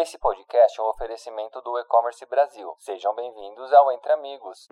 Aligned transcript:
Esse 0.00 0.16
podcast 0.16 0.78
é 0.78 0.82
um 0.84 0.86
oferecimento 0.86 1.60
do 1.60 1.76
E-Commerce 1.76 2.24
Brasil. 2.26 2.72
Sejam 2.78 3.12
bem-vindos 3.16 3.72
ao 3.72 3.90
Entre 3.90 4.12
Amigos. 4.12 4.68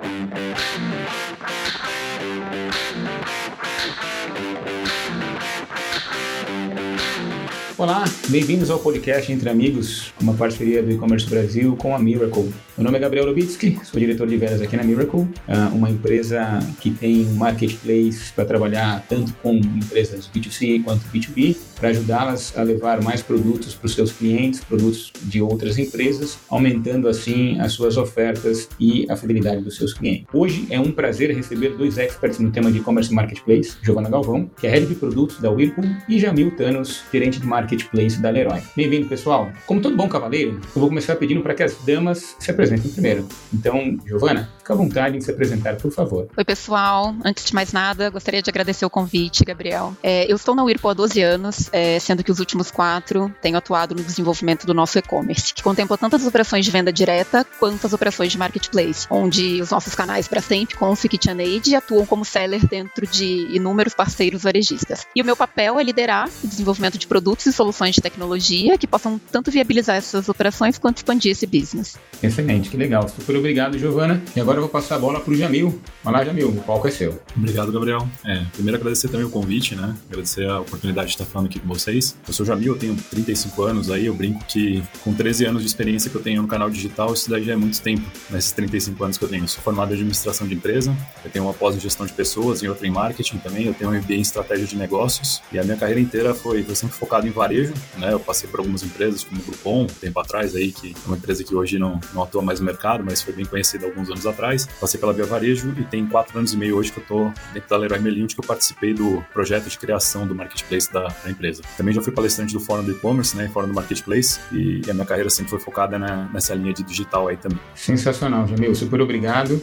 Olá, 7.78 8.04
bem-vindos 8.28 8.70
ao 8.70 8.78
podcast 8.78 9.30
Entre 9.30 9.50
Amigos, 9.50 10.10
uma 10.18 10.32
parceria 10.32 10.82
do 10.82 10.90
E-Commerce 10.90 11.28
Brasil 11.28 11.76
com 11.76 11.94
a 11.94 11.98
Miracle. 11.98 12.50
Meu 12.74 12.84
nome 12.84 12.96
é 12.96 13.00
Gabriel 13.00 13.26
Lubitsky, 13.26 13.78
sou 13.84 14.00
diretor 14.00 14.26
de 14.26 14.38
vendas 14.38 14.62
aqui 14.62 14.78
na 14.78 14.82
Miracle, 14.82 15.28
ah, 15.46 15.70
uma 15.74 15.90
empresa 15.90 16.58
que 16.80 16.90
tem 16.90 17.24
marketplace 17.34 18.32
para 18.34 18.46
trabalhar 18.46 19.04
tanto 19.10 19.34
com 19.42 19.56
empresas 19.56 20.26
B2C 20.34 20.84
quanto 20.84 21.04
B2B, 21.08 21.54
para 21.78 21.90
ajudá-las 21.90 22.56
a 22.56 22.62
levar 22.62 23.02
mais 23.02 23.20
produtos 23.20 23.74
para 23.74 23.84
os 23.84 23.94
seus 23.94 24.10
clientes, 24.10 24.60
produtos 24.60 25.12
de 25.24 25.42
outras 25.42 25.76
empresas, 25.76 26.38
aumentando 26.48 27.08
assim 27.08 27.60
as 27.60 27.72
suas 27.72 27.98
ofertas 27.98 28.70
e 28.80 29.04
a 29.10 29.16
fidelidade 29.16 29.60
dos 29.60 29.76
seus 29.76 29.92
clientes. 29.92 30.24
Hoje 30.32 30.66
é 30.70 30.80
um 30.80 30.90
prazer 30.90 31.30
receber 31.36 31.76
dois 31.76 31.98
experts 31.98 32.38
no 32.38 32.50
tema 32.50 32.72
de 32.72 32.78
e-commerce 32.78 33.12
marketplace, 33.12 33.76
Giovana 33.82 34.08
Galvão, 34.08 34.50
que 34.58 34.66
é 34.66 34.70
head 34.70 34.86
de 34.86 34.94
produtos 34.94 35.40
da 35.40 35.50
Whirlpool, 35.50 35.84
e 36.08 36.18
Jamil 36.18 36.50
Thanos, 36.52 37.02
gerente 37.12 37.38
de 37.38 37.46
marketing 37.46 37.65
Marketplace 37.66 38.20
da 38.20 38.30
Leroy. 38.30 38.60
Bem-vindo, 38.76 39.08
pessoal. 39.08 39.50
Como 39.66 39.80
todo 39.80 39.96
bom 39.96 40.08
cavaleiro, 40.08 40.60
eu 40.74 40.80
vou 40.80 40.88
começar 40.88 41.16
pedindo 41.16 41.42
para 41.42 41.52
que 41.52 41.64
as 41.64 41.76
damas 41.84 42.36
se 42.38 42.48
apresentem 42.48 42.92
primeiro. 42.92 43.26
Então, 43.52 43.98
Giovana, 44.06 44.48
fica 44.66 44.72
à 44.72 44.76
vontade 44.76 45.16
em 45.16 45.20
se 45.20 45.30
apresentar, 45.30 45.76
por 45.76 45.92
favor. 45.92 46.28
Oi, 46.36 46.44
pessoal. 46.44 47.14
Antes 47.24 47.44
de 47.44 47.54
mais 47.54 47.72
nada, 47.72 48.10
gostaria 48.10 48.42
de 48.42 48.50
agradecer 48.50 48.84
o 48.84 48.90
convite, 48.90 49.44
Gabriel. 49.44 49.96
É, 50.02 50.30
eu 50.30 50.34
estou 50.34 50.54
na 50.56 50.64
Whirlpool 50.64 50.90
há 50.90 50.94
12 50.94 51.22
anos, 51.22 51.70
é, 51.72 51.98
sendo 52.00 52.24
que 52.24 52.32
os 52.32 52.40
últimos 52.40 52.70
quatro 52.70 53.32
tenho 53.40 53.56
atuado 53.56 53.94
no 53.94 54.02
desenvolvimento 54.02 54.66
do 54.66 54.74
nosso 54.74 54.98
e-commerce, 54.98 55.54
que 55.54 55.62
contempla 55.62 55.96
tanto 55.96 56.16
as 56.16 56.26
operações 56.26 56.64
de 56.64 56.70
venda 56.72 56.92
direta 56.92 57.46
quanto 57.60 57.86
as 57.86 57.92
operações 57.92 58.32
de 58.32 58.38
marketplace, 58.38 59.06
onde 59.08 59.62
os 59.62 59.70
nossos 59.70 59.94
canais 59.94 60.26
Brastemp, 60.26 60.74
Conf 60.74 61.04
e 61.04 61.08
KitchenAid 61.08 61.76
atuam 61.76 62.04
como 62.04 62.24
seller 62.24 62.66
dentro 62.66 63.06
de 63.06 63.46
inúmeros 63.54 63.94
parceiros 63.94 64.42
varejistas. 64.42 65.06
E 65.14 65.22
o 65.22 65.24
meu 65.24 65.36
papel 65.36 65.78
é 65.78 65.84
liderar 65.84 66.28
o 66.42 66.46
desenvolvimento 66.46 66.98
de 66.98 67.06
produtos 67.06 67.46
e 67.46 67.52
soluções 67.52 67.94
de 67.94 68.00
tecnologia 68.00 68.76
que 68.76 68.86
possam 68.86 69.20
tanto 69.30 69.50
viabilizar 69.50 69.96
essas 69.96 70.28
operações 70.28 70.76
quanto 70.76 70.96
expandir 70.96 71.30
esse 71.30 71.46
business. 71.46 71.96
Excelente, 72.20 72.68
que 72.68 72.76
legal. 72.76 73.08
Super 73.08 73.36
obrigado, 73.36 73.78
Giovana. 73.78 74.20
E 74.34 74.40
agora 74.40 74.55
eu 74.58 74.62
vou 74.62 74.70
passar 74.70 74.96
a 74.96 74.98
bola 74.98 75.20
para 75.20 75.32
o 75.32 75.36
Jamil. 75.36 75.80
Vai 76.02 76.12
lá, 76.12 76.24
Jamil, 76.24 76.48
o 76.48 76.62
palco 76.62 76.88
é 76.88 76.90
seu. 76.90 77.20
Obrigado, 77.36 77.70
Gabriel. 77.72 78.08
É, 78.24 78.44
primeiro 78.52 78.78
agradecer 78.78 79.08
também 79.08 79.26
o 79.26 79.30
convite, 79.30 79.74
né? 79.74 79.94
Agradecer 80.08 80.48
a 80.48 80.60
oportunidade 80.60 81.08
de 81.08 81.14
estar 81.14 81.24
falando 81.24 81.48
aqui 81.48 81.58
com 81.58 81.68
vocês. 81.68 82.16
Eu 82.26 82.32
sou 82.32 82.44
o 82.44 82.46
Jamil, 82.46 82.74
eu 82.74 82.78
tenho 82.78 82.96
35 82.96 83.62
anos 83.62 83.90
aí, 83.90 84.06
eu 84.06 84.14
brinco 84.14 84.44
que 84.46 84.82
com 85.02 85.12
13 85.12 85.46
anos 85.46 85.62
de 85.62 85.68
experiência 85.68 86.10
que 86.10 86.16
eu 86.16 86.22
tenho 86.22 86.42
no 86.42 86.48
canal 86.48 86.70
digital, 86.70 87.12
isso 87.12 87.28
daí 87.30 87.42
já 87.44 87.52
é 87.52 87.56
muito 87.56 87.80
tempo, 87.80 88.04
nesses 88.30 88.52
35 88.52 89.04
anos 89.04 89.18
que 89.18 89.24
eu 89.24 89.28
tenho. 89.28 89.44
Eu 89.44 89.48
sou 89.48 89.62
formado 89.62 89.90
em 89.90 89.94
administração 89.94 90.46
de 90.46 90.54
empresa, 90.54 90.96
eu 91.24 91.30
tenho 91.30 91.44
uma 91.44 91.54
pós 91.54 91.76
em 91.76 91.80
gestão 91.80 92.06
de 92.06 92.12
pessoas 92.12 92.62
e 92.62 92.68
outra 92.68 92.86
em 92.86 92.90
marketing 92.90 93.38
também, 93.38 93.66
eu 93.66 93.74
tenho 93.74 93.90
um 93.90 93.94
MBA 93.94 94.14
em 94.14 94.20
estratégia 94.20 94.66
de 94.66 94.76
negócios 94.76 95.42
e 95.52 95.58
a 95.58 95.64
minha 95.64 95.76
carreira 95.76 96.00
inteira 96.00 96.34
foi, 96.34 96.62
foi 96.62 96.74
sempre 96.74 96.96
focada 96.96 97.26
em 97.26 97.30
varejo, 97.30 97.74
né? 97.98 98.12
Eu 98.12 98.20
passei 98.20 98.48
por 98.48 98.60
algumas 98.60 98.82
empresas, 98.82 99.24
como 99.24 99.40
o 99.40 99.44
Groupon, 99.44 99.86
tempo 99.86 100.18
atrás 100.20 100.54
aí, 100.54 100.72
que 100.72 100.92
é 100.92 101.06
uma 101.06 101.16
empresa 101.16 101.44
que 101.44 101.54
hoje 101.54 101.78
não, 101.78 102.00
não 102.14 102.22
atua 102.22 102.42
mais 102.42 102.60
no 102.60 102.66
mercado, 102.66 103.04
mas 103.04 103.22
foi 103.22 103.34
bem 103.34 103.44
conhecida 103.44 103.86
alguns 103.86 104.08
anos 104.10 104.26
atrás. 104.26 104.45
Passei 104.80 105.00
pela 105.00 105.12
Via 105.12 105.24
Varejo 105.24 105.74
e 105.78 105.84
tem 105.84 106.06
quatro 106.06 106.38
anos 106.38 106.52
e 106.52 106.56
meio 106.56 106.76
hoje 106.76 106.92
que 106.92 106.98
eu 106.98 107.02
estou 107.02 107.32
dentro 107.52 107.68
da 107.68 107.76
Leroy 107.76 107.98
Merlin, 107.98 108.26
que 108.26 108.38
eu 108.38 108.44
participei 108.44 108.94
do 108.94 109.24
projeto 109.32 109.68
de 109.68 109.78
criação 109.78 110.26
do 110.26 110.34
marketplace 110.34 110.92
da, 110.92 111.08
da 111.08 111.30
empresa. 111.30 111.62
Também 111.76 111.94
já 111.94 112.00
fui 112.00 112.12
palestrante 112.12 112.52
do 112.52 112.60
Fórum 112.60 112.84
do 112.84 112.92
E-Commerce, 112.92 113.36
né? 113.36 113.48
Fórum 113.52 113.68
do 113.68 113.74
Marketplace, 113.74 114.38
e, 114.52 114.82
e, 114.86 114.90
a 114.90 114.94
minha 114.94 115.06
carreira 115.06 115.30
sempre 115.30 115.50
foi 115.50 115.58
focada 115.58 115.98
na, 115.98 116.28
nessa 116.32 116.54
linha 116.54 116.72
de 116.72 116.82
digital 116.82 117.28
aí 117.28 117.36
também. 117.36 117.58
Sensacional, 117.74 118.46
Jamil. 118.46 118.74
Super 118.74 119.00
obrigado. 119.00 119.60